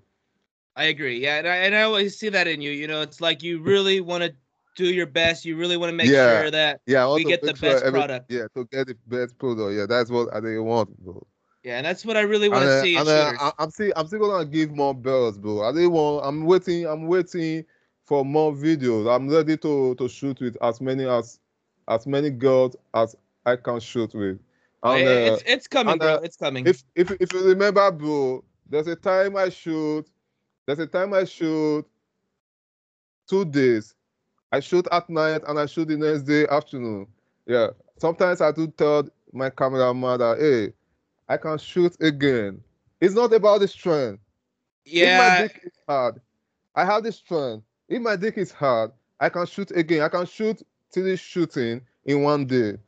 I 0.76 0.84
agree. 0.84 1.18
Yeah, 1.18 1.38
and 1.38 1.48
I, 1.48 1.56
and 1.56 1.74
I 1.74 1.82
always 1.82 2.18
see 2.18 2.28
that 2.28 2.46
in 2.46 2.60
you. 2.60 2.70
You 2.70 2.86
know, 2.86 3.00
it's 3.00 3.20
like 3.20 3.42
you 3.42 3.62
really 3.62 4.00
want 4.00 4.24
to 4.24 4.34
do 4.76 4.84
your 4.92 5.06
best. 5.06 5.44
You 5.44 5.56
really 5.56 5.76
want 5.76 5.90
to 5.90 5.96
make 5.96 6.08
yeah. 6.08 6.42
sure 6.42 6.50
that 6.50 6.80
yeah, 6.86 7.12
we 7.12 7.24
get 7.24 7.42
the 7.42 7.54
best 7.54 7.84
every, 7.84 7.98
product. 7.98 8.30
Yeah, 8.30 8.46
to 8.54 8.66
get 8.66 8.88
the 8.88 8.96
best 9.06 9.38
product. 9.38 9.74
Yeah, 9.74 9.86
that's 9.86 10.10
what 10.10 10.32
I 10.34 10.38
really 10.38 10.60
want, 10.60 10.96
bro. 10.98 11.26
Yeah, 11.64 11.76
and 11.76 11.86
that's 11.86 12.04
what 12.04 12.16
I 12.16 12.22
really 12.22 12.48
want 12.48 12.64
to 12.64 12.80
see. 12.80 12.96
And, 12.96 13.08
uh, 13.08 13.52
I, 13.58 13.62
am 13.62 13.70
still, 13.70 13.92
I'm 13.96 14.06
still 14.06 14.20
gonna 14.20 14.46
give 14.46 14.70
more 14.70 14.94
bells, 14.94 15.38
bro. 15.38 15.62
I 15.62 15.70
really 15.70 15.86
want. 15.86 16.26
I'm 16.26 16.44
waiting. 16.44 16.86
I'm 16.86 17.06
waiting 17.06 17.64
for 18.10 18.24
more 18.24 18.52
videos. 18.52 19.08
I'm 19.08 19.28
ready 19.28 19.56
to 19.58 19.94
to 19.94 20.08
shoot 20.08 20.40
with 20.40 20.56
as 20.60 20.80
many 20.80 21.06
as 21.06 21.38
as 21.86 22.08
many 22.08 22.28
girls 22.30 22.74
as 22.92 23.14
I 23.46 23.54
can 23.54 23.78
shoot 23.78 24.12
with. 24.12 24.40
And, 24.82 25.06
uh, 25.06 25.34
it's 25.34 25.42
it's 25.46 25.68
coming, 25.68 25.92
and, 25.92 26.02
uh, 26.02 26.16
bro. 26.16 26.24
It's 26.24 26.36
coming. 26.36 26.66
If 26.66 26.82
if 26.96 27.12
if 27.20 27.32
you 27.32 27.46
remember, 27.46 27.88
bro, 27.92 28.42
there's 28.68 28.88
a 28.88 28.96
time 28.96 29.36
I 29.36 29.48
shoot. 29.48 30.10
There's 30.66 30.80
a 30.80 30.88
time 30.88 31.14
I 31.14 31.22
shoot 31.22 31.86
two 33.28 33.44
days. 33.44 33.94
I 34.50 34.58
shoot 34.58 34.88
at 34.90 35.08
night 35.08 35.42
and 35.46 35.60
I 35.60 35.66
shoot 35.66 35.86
the 35.86 35.96
next 35.96 36.22
day 36.22 36.48
afternoon. 36.48 37.06
Yeah. 37.46 37.68
Sometimes 37.98 38.40
I 38.40 38.50
do 38.50 38.66
tell 38.66 39.08
my 39.32 39.50
cameraman 39.50 40.18
that 40.18 40.38
hey, 40.40 40.72
I 41.28 41.36
can 41.36 41.58
shoot 41.58 41.94
again. 42.00 42.60
It's 43.00 43.14
not 43.14 43.32
about 43.32 43.60
the 43.60 43.68
strength. 43.68 44.20
Yeah. 44.84 45.04
If 45.04 45.18
my 45.20 45.46
dick 45.46 45.60
is 45.64 45.78
hard, 45.86 46.20
I 46.74 46.84
have 46.84 47.04
the 47.04 47.12
strength. 47.12 47.64
If 47.90 48.00
my 48.00 48.14
dick 48.14 48.38
is 48.38 48.52
hard, 48.52 48.92
I 49.18 49.28
can 49.28 49.44
shoot 49.46 49.70
again. 49.72 50.02
I 50.02 50.08
can 50.08 50.24
shoot 50.24 50.62
till 50.92 51.14
shooting 51.16 51.82
in 52.04 52.22
one 52.22 52.46
day. 52.46 52.78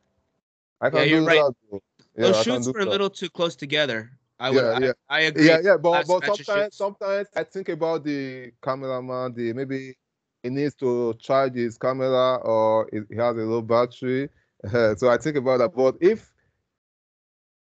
I 0.81 0.91
can 0.91 1.01
yeah, 1.01 1.05
you're 1.05 1.25
right. 1.25 1.53
That, 1.71 1.81
yeah, 2.17 2.27
Those 2.27 2.43
shoots 2.43 2.73
were 2.73 2.81
a 2.81 2.87
little 2.87 3.11
too 3.11 3.29
close 3.29 3.57
together. 3.57 4.13
I 4.39 4.51
would, 4.51 4.57
yeah, 4.57 4.79
yeah. 4.81 4.93
I, 5.09 5.17
I, 5.17 5.21
agree. 5.23 5.47
Yeah, 5.47 5.59
yeah, 5.63 5.77
but, 5.77 6.07
but 6.07 6.25
sometimes, 6.25 6.77
sometimes 6.77 7.29
I 7.35 7.45
think 7.45 7.69
about 7.69 8.05
the 8.05 8.53
cameraman. 8.63 9.35
The 9.35 9.53
maybe 9.53 9.97
he 10.43 10.51
needs 10.51 10.75
to 10.77 11.15
charge 11.15 11.55
his 11.55 11.77
camera 11.79 12.37
or 12.37 12.89
he 12.93 13.17
has 13.17 13.37
a 13.37 13.41
low 13.41 13.63
battery. 13.63 14.29
so 14.97 15.11
I 15.11 15.19
think 15.19 15.37
about 15.37 15.59
that. 15.59 15.75
But 15.75 15.97
if 16.01 16.33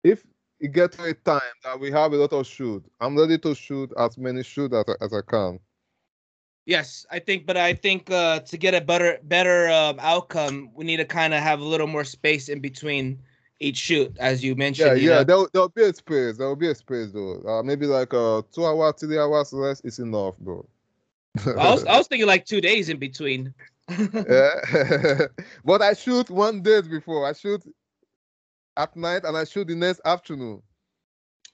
if 0.04 0.24
it 0.60 0.72
gets 0.72 0.96
to 0.96 1.04
a 1.04 1.14
time 1.14 1.40
that 1.64 1.78
we 1.78 1.90
have 1.90 2.12
a 2.12 2.16
lot 2.16 2.32
of 2.32 2.46
shoot. 2.46 2.84
I'm 3.00 3.18
ready 3.18 3.36
to 3.38 3.54
shoot 3.54 3.92
as 3.98 4.16
many 4.16 4.44
shoot 4.44 4.72
as, 4.72 4.84
as 5.00 5.12
I 5.12 5.20
can. 5.28 5.58
Yes, 6.64 7.06
I 7.10 7.18
think, 7.18 7.44
but 7.44 7.56
I 7.56 7.74
think 7.74 8.10
uh, 8.10 8.40
to 8.40 8.56
get 8.56 8.74
a 8.74 8.80
better 8.80 9.18
better 9.24 9.68
um, 9.70 9.98
outcome, 10.00 10.70
we 10.74 10.84
need 10.84 10.98
to 10.98 11.04
kind 11.04 11.34
of 11.34 11.40
have 11.40 11.60
a 11.60 11.64
little 11.64 11.88
more 11.88 12.04
space 12.04 12.48
in 12.48 12.60
between 12.60 13.18
each 13.58 13.76
shoot, 13.76 14.16
as 14.18 14.44
you 14.44 14.54
mentioned. 14.54 14.88
Yeah, 14.88 14.94
you 14.94 15.10
yeah, 15.10 15.24
there'll, 15.24 15.48
there'll 15.52 15.68
be 15.68 15.82
a 15.82 15.92
space. 15.92 16.36
There'll 16.36 16.56
be 16.56 16.68
a 16.68 16.74
space 16.74 17.10
though. 17.12 17.42
Uh, 17.42 17.62
maybe 17.62 17.86
like 17.86 18.14
uh, 18.14 18.42
two 18.52 18.64
hours, 18.64 18.94
three 19.00 19.18
hours 19.18 19.52
less 19.52 19.80
is 19.80 19.98
enough, 19.98 20.38
bro. 20.38 20.64
I 21.46 21.72
was 21.72 21.84
I 21.84 21.96
was 21.96 22.06
thinking 22.06 22.28
like 22.28 22.44
two 22.44 22.60
days 22.60 22.88
in 22.88 22.98
between. 22.98 23.54
yeah, 23.98 25.26
but 25.64 25.82
I 25.82 25.94
shoot 25.94 26.30
one 26.30 26.62
day 26.62 26.80
before. 26.82 27.26
I 27.26 27.32
shoot 27.32 27.62
at 28.76 28.96
night 28.96 29.24
and 29.24 29.36
I 29.36 29.44
shoot 29.44 29.66
the 29.66 29.74
next 29.74 30.00
afternoon. 30.04 30.62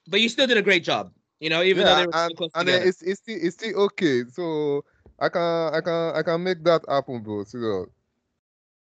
But 0.07 0.21
you 0.21 0.29
still 0.29 0.47
did 0.47 0.57
a 0.57 0.61
great 0.61 0.83
job, 0.83 1.11
you 1.39 1.49
know, 1.49 1.63
even 1.63 1.85
yeah, 1.85 1.93
though 1.93 1.99
they 1.99 2.05
were 2.07 2.13
and, 2.13 2.35
close 2.35 2.51
and 2.55 2.67
together. 2.67 2.85
it's 2.85 3.01
it's 3.01 3.19
still, 3.19 3.37
it's 3.41 3.55
still 3.55 3.79
okay. 3.81 4.23
So 4.31 4.83
I 5.19 5.29
can 5.29 5.73
I 5.73 5.81
can 5.81 6.15
I 6.15 6.23
can 6.23 6.43
make 6.43 6.63
that 6.63 6.81
happen, 6.87 7.21
bro. 7.21 7.43
So 7.43 7.87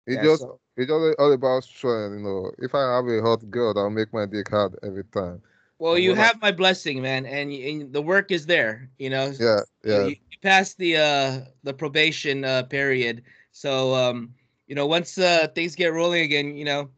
it 0.06 0.14
yeah, 0.14 0.22
just 0.22 0.42
so. 0.42 0.60
it's 0.76 0.90
all, 0.90 1.14
all 1.18 1.32
about 1.32 1.64
strength, 1.64 2.16
you 2.16 2.22
know. 2.22 2.50
If 2.58 2.74
I 2.74 2.96
have 2.96 3.06
a 3.06 3.22
hot 3.22 3.50
girl, 3.50 3.76
I'll 3.76 3.90
make 3.90 4.12
my 4.12 4.26
dick 4.26 4.48
hard 4.48 4.76
every 4.82 5.04
time. 5.04 5.42
Well, 5.78 5.98
you 5.98 6.14
have 6.14 6.36
I, 6.36 6.48
my 6.48 6.52
blessing, 6.52 7.02
man, 7.02 7.26
and, 7.26 7.52
and, 7.52 7.92
the 7.92 8.00
work 8.00 8.30
is 8.30 8.46
there. 8.46 8.88
You 8.98 9.10
know. 9.10 9.32
Yeah, 9.38 9.60
yeah. 9.84 10.06
You, 10.06 10.16
you 10.30 10.38
passed 10.42 10.78
the 10.78 10.96
uh 10.96 11.40
the 11.64 11.74
probation 11.74 12.44
uh 12.44 12.62
period, 12.64 13.22
so 13.52 13.94
um 13.94 14.34
you 14.66 14.74
know 14.74 14.86
once 14.86 15.18
uh 15.18 15.48
things 15.54 15.74
get 15.74 15.92
rolling 15.92 16.22
again, 16.22 16.56
you 16.56 16.64
know 16.64 16.90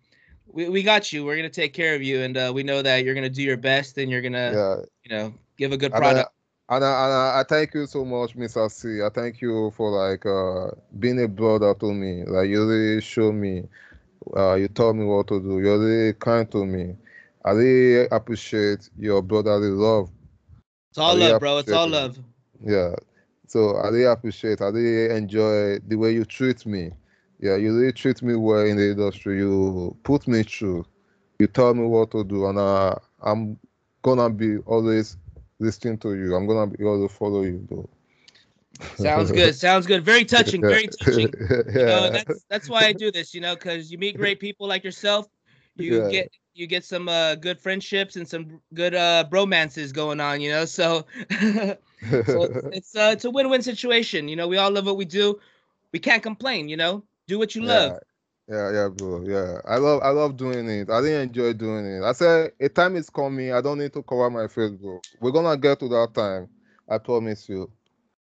we, 0.53 0.69
we 0.69 0.83
got 0.83 1.13
you. 1.13 1.25
We're 1.25 1.37
gonna 1.37 1.51
take 1.51 1.73
care 1.73 1.95
of 1.95 2.03
you, 2.03 2.23
and 2.23 2.37
uh, 2.37 2.53
we 2.55 2.63
know 2.63 2.83
that 2.83 3.05
you're 3.05 3.15
gonna 3.15 3.31
do 3.31 3.43
your 3.43 3.57
best, 3.57 3.99
and 3.99 4.11
you're 4.11 4.23
gonna, 4.23 4.53
yeah. 4.55 4.77
you 5.05 5.17
know, 5.17 5.35
give 5.57 5.73
a 5.73 5.77
good 5.77 5.93
product. 5.93 6.31
And 6.71 6.85
I, 6.85 7.05
and 7.05 7.13
I, 7.15 7.41
I, 7.41 7.45
thank 7.49 7.73
you 7.73 7.87
so 7.87 8.05
much, 8.05 8.37
Mr. 8.37 8.71
C. 8.71 9.03
I 9.03 9.09
thank 9.09 9.41
you 9.41 9.73
for 9.75 9.91
like 9.91 10.27
uh, 10.27 10.71
being 10.99 11.23
a 11.23 11.27
brother 11.27 11.75
to 11.75 11.95
me. 11.95 12.25
Like 12.25 12.51
you 12.51 12.69
really 12.69 13.01
show 13.01 13.33
me, 13.33 13.65
uh, 14.37 14.55
you 14.55 14.69
told 14.69 14.97
me 14.97 15.07
what 15.07 15.29
to 15.29 15.41
do. 15.41 15.61
You're 15.61 15.79
really 15.79 16.13
kind 16.13 16.51
to 16.53 16.67
me. 16.67 16.95
I 17.43 17.53
really 17.53 18.09
appreciate 18.13 18.91
your 18.99 19.23
brotherly 19.23 19.71
love. 19.71 20.11
It's 20.91 20.99
all 20.99 21.17
really 21.17 21.31
love, 21.31 21.41
bro. 21.41 21.59
It's 21.59 21.73
all 21.73 21.87
it. 21.87 21.91
love. 21.91 22.19
Yeah. 22.61 22.95
So 23.47 23.77
I 23.77 23.89
really 23.89 24.05
appreciate. 24.05 24.61
I 24.61 24.67
really 24.67 25.17
enjoy 25.17 25.79
the 25.79 25.97
way 25.97 26.13
you 26.13 26.27
treat 26.27 26.67
me. 26.67 26.91
Yeah, 27.41 27.57
you 27.57 27.75
really 27.75 27.93
treat 27.93 28.21
me 28.21 28.35
well 28.35 28.67
in 28.67 28.77
the 28.77 28.91
industry. 28.91 29.39
You 29.39 29.97
put 30.03 30.29
me 30.29 30.43
through. 30.43 30.85
You 31.39 31.47
tell 31.47 31.73
me 31.73 31.87
what 31.87 32.11
to 32.11 32.25
do, 32.25 32.47
and 32.47 32.59
uh, 32.59 32.97
I'm 33.23 33.59
gonna 34.03 34.29
be 34.29 34.59
always 34.67 35.17
listening 35.59 35.99
to 35.99 36.15
you. 36.15 36.35
I'm 36.35 36.47
gonna 36.47 36.67
be 36.67 36.83
able 36.83 37.07
to 37.07 37.13
follow 37.13 37.43
you, 37.43 37.67
though. 37.71 37.89
Sounds 38.97 39.33
good. 39.33 39.55
Sounds 39.55 39.87
good. 39.87 40.05
Very 40.05 40.25
touching. 40.25 40.61
Very 40.61 40.87
touching. 41.01 41.33
yeah. 41.41 41.57
You 41.67 41.85
know, 41.85 42.11
that's 42.11 42.45
that's 42.49 42.69
why 42.69 42.83
I 42.83 42.93
do 42.93 43.11
this. 43.11 43.35
You 43.35 43.41
know, 43.41 43.55
because 43.55 43.91
you 43.91 43.99
meet 43.99 44.17
great 44.17 44.41
people 44.41 44.69
like 44.69 44.85
yourself. 44.85 45.27
You 45.77 46.03
yeah. 46.03 46.11
get 46.11 46.33
you 46.55 46.67
get 46.67 46.85
some 46.85 47.09
uh, 47.09 47.37
good 47.37 47.61
friendships 47.61 48.17
and 48.17 48.29
some 48.29 48.61
good 48.75 48.95
uh, 48.95 49.25
bromances 49.31 49.93
going 49.93 50.21
on. 50.21 50.41
You 50.41 50.51
know, 50.51 50.65
so, 50.65 51.07
so 51.41 51.77
it's 52.03 52.67
it's, 52.73 52.97
uh, 52.97 53.11
it's 53.13 53.25
a 53.25 53.31
win-win 53.31 53.63
situation. 53.63 54.29
You 54.29 54.37
know, 54.37 54.49
we 54.49 54.59
all 54.59 54.71
love 54.71 54.87
what 54.87 54.97
we 54.97 55.05
do. 55.05 55.39
We 55.93 55.99
can't 55.99 56.23
complain. 56.23 56.69
You 56.69 56.77
know, 56.77 57.05
do 57.27 57.39
what 57.39 57.55
you 57.55 57.63
yeah. 57.63 57.69
love. 57.69 57.99
Yeah, 58.49 58.73
yeah, 58.73 58.89
bro. 58.89 59.23
Yeah, 59.27 59.61
I 59.67 59.77
love, 59.77 60.01
I 60.03 60.09
love 60.09 60.39
doing 60.39 60.69
it. 60.71 60.89
I 60.89 61.03
didn't 61.03 61.29
enjoy 61.29 61.53
doing 61.53 61.85
it. 61.85 62.03
I 62.03 62.13
said 62.13 62.53
a 62.59 62.69
time 62.71 62.97
is 62.97 63.11
coming. 63.11 63.53
I 63.53 63.61
don't 63.61 63.79
need 63.79 63.93
to 63.93 64.03
cover 64.03 64.31
my 64.31 64.47
face, 64.49 64.71
bro. 64.71 65.03
We're 65.21 65.33
gonna 65.33 65.57
get 65.59 65.79
to 65.81 65.89
that 65.89 66.15
time. 66.15 66.49
I 66.89 66.97
promise 66.97 67.47
you. 67.51 67.71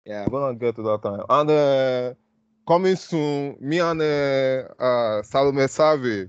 Yeah, 0.04 0.26
we're 0.28 0.40
gonna 0.40 0.58
get 0.58 0.76
to 0.76 0.82
that 0.82 1.02
time. 1.02 1.22
And 1.26 1.50
uh, 1.50 2.14
coming 2.68 2.96
soon, 2.96 3.56
me 3.60 3.78
and 3.80 4.02
uh, 4.02 4.68
uh 4.78 5.22
Salome 5.22 5.66
Savvy. 5.68 6.28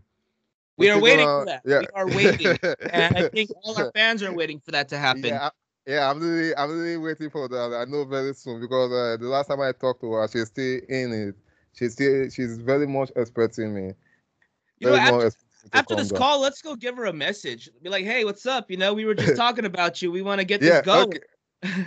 We 0.78 0.90
are 0.90 1.02
waiting 1.02 1.28
gonna, 1.28 1.40
for 1.40 1.46
that. 1.48 1.62
Yeah. 1.66 1.80
We 1.80 1.88
are 1.94 2.08
waiting, 2.08 2.60
and 2.90 3.18
I 3.18 3.24
think 3.24 3.52
all 3.62 3.78
our 3.78 3.92
fans 3.94 4.24
are 4.24 4.34
waiting 4.34 4.62
for 4.62 4.72
that 4.72 4.88
to 4.90 4.98
happen. 4.98 5.26
Yeah, 5.26 5.48
I, 5.48 5.52
yeah, 5.86 6.10
I'm 6.10 6.22
really, 6.22 6.56
I'm 6.56 6.70
really 6.70 6.96
waiting 6.96 7.30
for 7.30 7.50
that. 7.50 7.74
I 7.74 7.92
know 7.92 8.06
very 8.06 8.34
soon 8.36 8.62
because 8.62 8.90
uh, 8.90 9.18
the 9.20 9.28
last 9.28 9.48
time 9.48 9.60
I 9.60 9.74
talked 9.74 10.00
to 10.00 10.14
her, 10.14 10.28
she's 10.30 10.48
still 10.48 10.80
in 10.88 11.12
it 11.12 11.36
she's 11.74 11.94
still 11.94 12.30
she's 12.30 12.58
very 12.58 12.88
much 12.88 13.12
expecting 13.16 13.74
me. 13.74 13.94
You 14.80 14.90
know, 14.90 14.96
after, 14.96 15.32
after 15.74 15.96
this 15.96 16.10
down. 16.10 16.18
call, 16.18 16.42
let's 16.42 16.62
go 16.62 16.76
give 16.76 16.98
her 16.98 17.06
a 17.06 17.14
message. 17.14 17.70
Be 17.84 17.90
like, 17.90 18.06
hey, 18.06 18.26
what's 18.26 18.46
up? 18.46 18.72
You 18.72 18.78
know, 18.78 18.94
we 18.94 19.06
were 19.06 19.14
just 19.14 19.36
talking 19.38 19.66
about 19.66 20.02
you. 20.02 20.12
We 20.12 20.22
want 20.22 20.40
to 20.40 20.46
get 20.46 20.62
yeah, 20.62 20.82
this 20.82 20.86
going. 20.86 21.14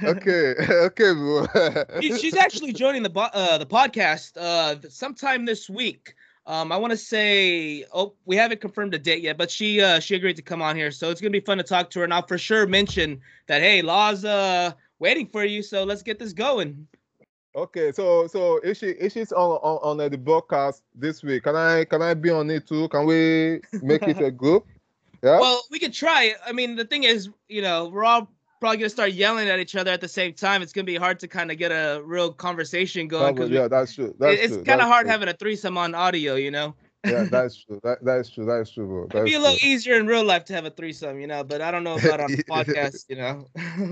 Okay, 0.05 0.55
okay, 0.71 1.11
okay 1.11 2.19
she's 2.19 2.37
actually 2.37 2.73
joining 2.73 3.03
the 3.03 3.11
uh, 3.19 3.59
the 3.59 3.67
podcast 3.67 4.37
uh, 4.37 4.77
sometime 4.89 5.45
this 5.45 5.69
week. 5.69 6.15
Um, 6.47 6.71
I 6.73 6.77
want 6.77 6.91
to 6.91 6.97
say, 6.97 7.85
oh, 7.93 8.15
we 8.27 8.37
haven't 8.37 8.61
confirmed 8.61 8.93
a 8.95 8.99
date 8.99 9.23
yet, 9.23 9.39
but 9.39 9.51
she 9.51 9.81
uh, 9.81 9.99
she 9.99 10.15
agreed 10.15 10.37
to 10.37 10.43
come 10.43 10.63
on 10.63 10.77
here, 10.77 10.91
so 10.91 11.11
it's 11.11 11.21
gonna 11.21 11.31
be 11.31 11.41
fun 11.41 11.59
to 11.59 11.65
talk 11.65 11.91
to 11.91 12.01
her. 12.01 12.05
And 12.05 12.15
I'll 12.15 12.27
for 12.27 12.39
sure 12.39 12.67
mention 12.67 13.21
that 13.49 13.63
hey, 13.63 13.83
Law's 13.83 14.25
uh 14.25 14.73
waiting 14.99 15.27
for 15.27 15.45
you, 15.45 15.63
so 15.63 15.85
let's 15.85 16.03
get 16.03 16.19
this 16.19 16.33
going. 16.33 16.87
Okay, 17.57 17.93
so 17.93 18.27
so 18.27 18.57
if 18.65 18.79
she 18.79 18.89
if 18.89 19.13
she's 19.13 19.31
on 19.31 19.59
on, 19.63 19.79
on 19.83 20.01
uh, 20.01 20.09
the 20.09 20.19
broadcast 20.19 20.83
this 20.93 21.23
week, 21.23 21.45
can 21.45 21.55
I 21.55 21.85
can 21.85 22.03
I 22.03 22.15
be 22.15 22.31
on 22.31 22.51
it 22.51 22.67
too? 22.67 22.89
Can 22.89 23.07
we 23.07 23.61
make 23.81 24.03
it 24.03 24.21
a 24.21 24.31
group? 24.43 24.67
Yeah. 25.23 25.39
Well, 25.39 25.63
we 25.71 25.79
could 25.79 25.93
try. 25.93 26.35
I 26.45 26.53
mean, 26.53 26.75
the 26.75 26.85
thing 26.85 27.05
is, 27.05 27.29
you 27.49 27.63
know, 27.63 27.89
we're 27.89 28.05
all 28.05 28.29
probably 28.59 28.79
gonna 28.79 28.91
start 28.91 29.13
yelling 29.13 29.49
at 29.49 29.61
each 29.61 29.77
other 29.77 29.93
at 29.93 30.01
the 30.01 30.09
same 30.09 30.33
time. 30.33 30.63
It's 30.63 30.73
gonna 30.73 30.85
be 30.85 30.97
hard 30.97 31.21
to 31.21 31.29
kind 31.29 31.53
of 31.53 31.57
get 31.57 31.71
a 31.71 32.03
real 32.05 32.33
conversation 32.33 33.07
going. 33.07 33.37
Probably, 33.37 33.55
yeah, 33.55 33.69
that's 33.69 33.95
true. 33.95 34.15
That's 34.19 34.41
it's 34.41 34.57
kind 34.67 34.81
of 34.81 34.89
hard 34.89 35.05
true. 35.05 35.13
having 35.13 35.29
a 35.29 35.35
threesome 35.35 35.79
on 35.79 35.95
audio, 35.95 36.35
you 36.35 36.51
know. 36.51 36.75
yeah, 37.07 37.25
that's 37.31 37.65
true. 37.65 37.81
That, 37.85 38.05
that's 38.05 38.31
true. 38.31 38.47
That's 38.47 38.73
true, 38.73 38.87
bro. 38.87 39.03
That's 39.05 39.15
It'd 39.15 39.27
be 39.27 39.35
a 39.35 39.39
little 39.39 39.57
true. 39.59 39.69
easier 39.69 39.95
in 39.95 40.09
real 40.09 40.25
life 40.25 40.45
to 40.47 40.55
have 40.55 40.65
a 40.65 40.71
threesome, 40.71 41.21
you 41.21 41.29
know, 41.29 41.45
but 41.45 41.61
I 41.61 41.71
don't 41.71 41.85
know 41.85 41.99
about 41.99 42.19
on 42.19 42.33
the 42.37 42.43
podcast, 42.43 43.05
you 43.09 43.17
know. 43.17 43.47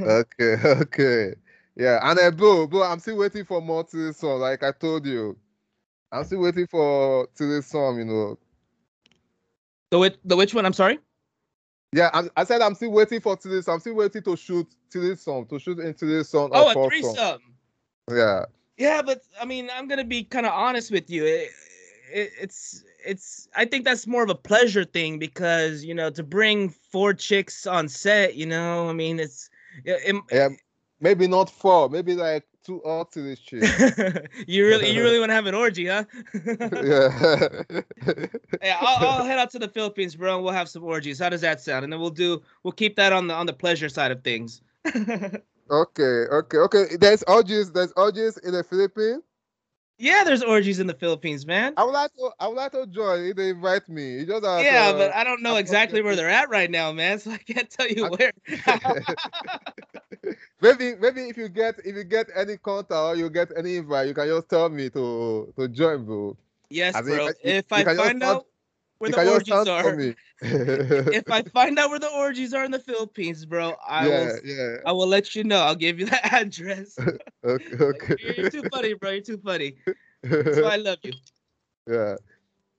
okay, 0.04 0.56
okay. 0.64 1.34
Yeah, 1.76 1.98
and 2.02 2.18
uh, 2.18 2.30
bro, 2.30 2.66
bro, 2.66 2.82
I'm 2.82 2.98
still 2.98 3.16
waiting 3.16 3.44
for 3.44 3.60
more 3.62 3.84
to 3.84 3.96
this 3.96 4.18
song. 4.18 4.40
Like 4.40 4.62
I 4.62 4.72
told 4.72 5.06
you, 5.06 5.36
I'm 6.10 6.24
still 6.24 6.40
waiting 6.40 6.66
for 6.66 7.26
to 7.34 7.46
this 7.46 7.66
song. 7.66 7.98
You 7.98 8.04
know. 8.04 8.38
The 9.90 9.98
which 9.98 10.16
the 10.24 10.36
which 10.36 10.54
one? 10.54 10.66
I'm 10.66 10.74
sorry. 10.74 10.98
Yeah, 11.94 12.10
I, 12.14 12.28
I 12.36 12.44
said 12.44 12.62
I'm 12.62 12.74
still 12.74 12.90
waiting 12.90 13.20
for 13.20 13.36
to 13.36 13.48
this. 13.48 13.68
I'm 13.68 13.80
still 13.80 13.94
waiting 13.94 14.22
to 14.22 14.36
shoot 14.36 14.66
to 14.90 15.00
this 15.00 15.22
song 15.22 15.46
to 15.46 15.58
shoot 15.58 15.78
into 15.78 16.06
this 16.06 16.28
song. 16.28 16.50
Oh, 16.52 16.70
a 16.70 16.88
threesome. 16.88 17.14
Song. 17.14 17.38
Yeah. 18.10 18.44
Yeah, 18.78 19.02
but 19.02 19.22
I 19.40 19.44
mean, 19.44 19.70
I'm 19.74 19.88
gonna 19.88 20.04
be 20.04 20.24
kind 20.24 20.46
of 20.46 20.52
honest 20.52 20.90
with 20.90 21.08
you. 21.10 21.24
It, 21.24 21.50
it, 22.12 22.30
it's 22.40 22.84
it's. 23.04 23.48
I 23.54 23.64
think 23.64 23.84
that's 23.84 24.06
more 24.06 24.22
of 24.22 24.30
a 24.30 24.34
pleasure 24.34 24.84
thing 24.84 25.18
because 25.18 25.84
you 25.84 25.94
know 25.94 26.10
to 26.10 26.22
bring 26.22 26.68
four 26.68 27.12
chicks 27.14 27.66
on 27.66 27.88
set. 27.88 28.34
You 28.34 28.46
know, 28.46 28.88
I 28.88 28.92
mean, 28.92 29.20
it's. 29.20 29.50
It, 29.84 30.16
yeah, 30.30 30.48
maybe 31.02 31.26
not 31.26 31.50
four, 31.50 31.90
maybe 31.90 32.14
like 32.14 32.46
two 32.64 32.80
this 33.14 33.38
shit. 33.40 34.30
you 34.46 34.64
really, 34.64 34.90
you 34.90 35.02
really 35.02 35.18
want 35.22 35.30
to 35.30 35.34
have 35.34 35.46
an 35.46 35.54
orgy, 35.54 35.88
huh? 35.88 36.04
yeah. 36.32 37.62
yeah, 38.62 38.78
I'll, 38.80 39.08
I'll, 39.08 39.24
head 39.24 39.38
out 39.38 39.50
to 39.50 39.58
the 39.58 39.68
Philippines, 39.68 40.14
bro, 40.14 40.36
and 40.36 40.44
we'll 40.44 40.54
have 40.54 40.68
some 40.68 40.84
orgies. 40.84 41.18
How 41.18 41.28
does 41.28 41.42
that 41.42 41.60
sound? 41.60 41.84
And 41.84 41.92
then 41.92 42.00
we'll 42.00 42.10
do, 42.10 42.40
we'll 42.62 42.72
keep 42.72 42.96
that 42.96 43.12
on 43.12 43.26
the 43.26 43.34
on 43.34 43.46
the 43.46 43.52
pleasure 43.52 43.88
side 43.88 44.12
of 44.12 44.22
things. 44.22 44.62
okay, 44.86 45.42
okay, 45.70 46.58
okay. 46.58 46.96
There's 46.98 47.22
orgies. 47.24 47.72
There's 47.72 47.92
orgies 47.96 48.38
in 48.38 48.52
the 48.52 48.64
Philippines. 48.64 49.22
Yeah, 50.02 50.24
there's 50.24 50.42
orgies 50.42 50.80
in 50.80 50.88
the 50.88 50.94
Philippines, 50.94 51.46
man. 51.46 51.74
I 51.76 51.84
would 51.84 51.92
like 51.92 52.12
to. 52.14 52.32
I 52.40 52.48
would 52.48 52.56
like 52.56 52.72
to 52.72 52.88
join. 52.88 53.36
They 53.36 53.50
invite 53.50 53.88
me. 53.88 54.18
You 54.18 54.26
just 54.26 54.42
yeah, 54.42 54.90
to, 54.90 54.98
but 54.98 55.14
I 55.14 55.22
don't 55.22 55.42
know 55.42 55.54
exactly 55.54 56.02
where 56.02 56.16
they're 56.16 56.28
at 56.28 56.50
right 56.50 56.68
now, 56.68 56.90
man. 56.90 57.18
So 57.22 57.30
I 57.30 57.38
can't 57.38 57.70
tell 57.70 57.86
you 57.86 58.08
where. 58.08 58.32
maybe, 60.60 60.96
maybe 60.96 61.28
if 61.28 61.36
you 61.36 61.48
get 61.48 61.78
if 61.84 61.94
you 61.94 62.02
get 62.02 62.26
any 62.34 62.56
contact 62.56 62.90
or 62.92 63.14
you 63.14 63.30
get 63.30 63.52
any 63.56 63.76
invite, 63.76 64.08
you 64.08 64.14
can 64.14 64.26
just 64.26 64.48
tell 64.48 64.68
me 64.70 64.90
to 64.90 65.54
to 65.56 65.68
join, 65.68 66.04
bro. 66.04 66.36
Yes, 66.68 67.00
bro. 67.00 67.30
if 67.44 67.72
I 67.72 67.84
find 67.84 68.24
out 68.24 68.46
where 69.02 69.10
the 69.10 69.32
orgies 69.32 69.68
are. 69.68 70.14
if 70.40 71.30
I 71.30 71.42
find 71.54 71.78
out 71.78 71.90
where 71.90 71.98
the 71.98 72.10
orgies 72.10 72.54
are 72.54 72.64
in 72.64 72.70
the 72.70 72.78
Philippines, 72.78 73.44
bro, 73.44 73.74
I 73.86 74.06
yeah, 74.06 74.24
will. 74.24 74.38
Yeah. 74.44 74.76
I 74.86 74.92
will 74.92 75.08
let 75.08 75.34
you 75.34 75.42
know. 75.42 75.58
I'll 75.58 75.74
give 75.74 75.98
you 75.98 76.06
the 76.14 76.24
address. 76.34 76.96
okay. 77.44 77.76
okay. 77.80 78.16
You're, 78.36 78.50
too 78.50 78.62
funny, 78.72 78.94
bro. 78.94 79.10
You're 79.10 79.22
too 79.22 79.38
funny. 79.38 79.74
That's 80.22 80.60
why 80.60 80.74
I 80.74 80.76
love 80.76 80.98
you. 81.02 81.12
Yeah. 81.90 82.14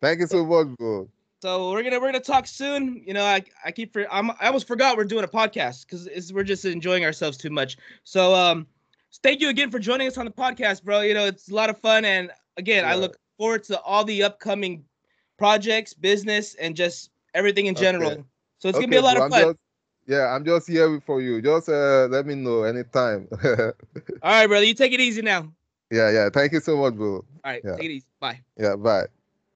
Thank 0.01 0.21
you 0.21 0.27
so 0.27 0.45
much, 0.45 0.67
bro. 0.77 1.09
So 1.41 1.71
we're 1.71 1.83
gonna 1.83 1.99
we're 1.99 2.07
gonna 2.07 2.21
talk 2.21 2.47
soon. 2.47 3.03
You 3.05 3.13
know, 3.13 3.25
I 3.25 3.43
I 3.65 3.71
keep 3.71 3.91
for 3.91 4.07
I'm, 4.09 4.31
I 4.31 4.47
almost 4.47 4.65
forgot 4.65 4.95
we're 4.95 5.03
doing 5.03 5.25
a 5.25 5.27
podcast 5.27 5.85
because 5.85 6.31
we're 6.31 6.43
just 6.43 6.63
enjoying 6.63 7.03
ourselves 7.03 7.37
too 7.37 7.49
much. 7.49 7.75
So 8.05 8.33
um, 8.33 8.65
thank 9.23 9.41
you 9.41 9.49
again 9.49 9.69
for 9.69 9.79
joining 9.79 10.07
us 10.07 10.17
on 10.17 10.23
the 10.23 10.31
podcast, 10.31 10.83
bro. 10.83 11.01
You 11.01 11.13
know, 11.13 11.25
it's 11.25 11.49
a 11.49 11.53
lot 11.53 11.69
of 11.69 11.77
fun, 11.79 12.05
and 12.05 12.31
again, 12.55 12.85
yeah. 12.85 12.91
I 12.91 12.95
look 12.95 13.17
forward 13.37 13.65
to 13.65 13.81
all 13.81 14.05
the 14.05 14.23
upcoming 14.23 14.85
projects, 15.37 15.93
business, 15.93 16.55
and 16.55 16.75
just 16.75 17.09
everything 17.33 17.67
in 17.67 17.75
general. 17.75 18.11
Okay. 18.11 18.23
So 18.59 18.69
it's 18.69 18.77
okay, 18.77 18.85
gonna 18.85 18.91
be 18.91 18.97
a 18.97 19.01
lot 19.01 19.15
bro, 19.15 19.25
of 19.25 19.31
fun. 19.31 19.41
Just, 19.41 19.57
yeah, 20.05 20.35
I'm 20.35 20.45
just 20.45 20.67
here 20.67 21.01
for 21.05 21.21
you. 21.21 21.41
Just 21.41 21.69
uh, 21.69 22.07
let 22.09 22.25
me 22.25 22.35
know 22.35 22.63
anytime. 22.63 23.27
All 23.43 23.73
right, 24.23 24.47
brother. 24.47 24.65
You 24.65 24.73
take 24.73 24.93
it 24.93 24.99
easy 24.99 25.21
now. 25.21 25.51
Yeah, 25.91 26.11
yeah. 26.11 26.29
Thank 26.29 26.53
you 26.53 26.59
so 26.59 26.77
much, 26.77 26.95
bro. 26.95 27.15
All 27.15 27.25
right, 27.43 27.61
yeah. 27.63 27.75
take 27.75 27.85
it 27.85 27.91
easy. 27.91 28.05
Bye. 28.19 28.41
Yeah, 28.57 28.75
bye. 28.75 29.07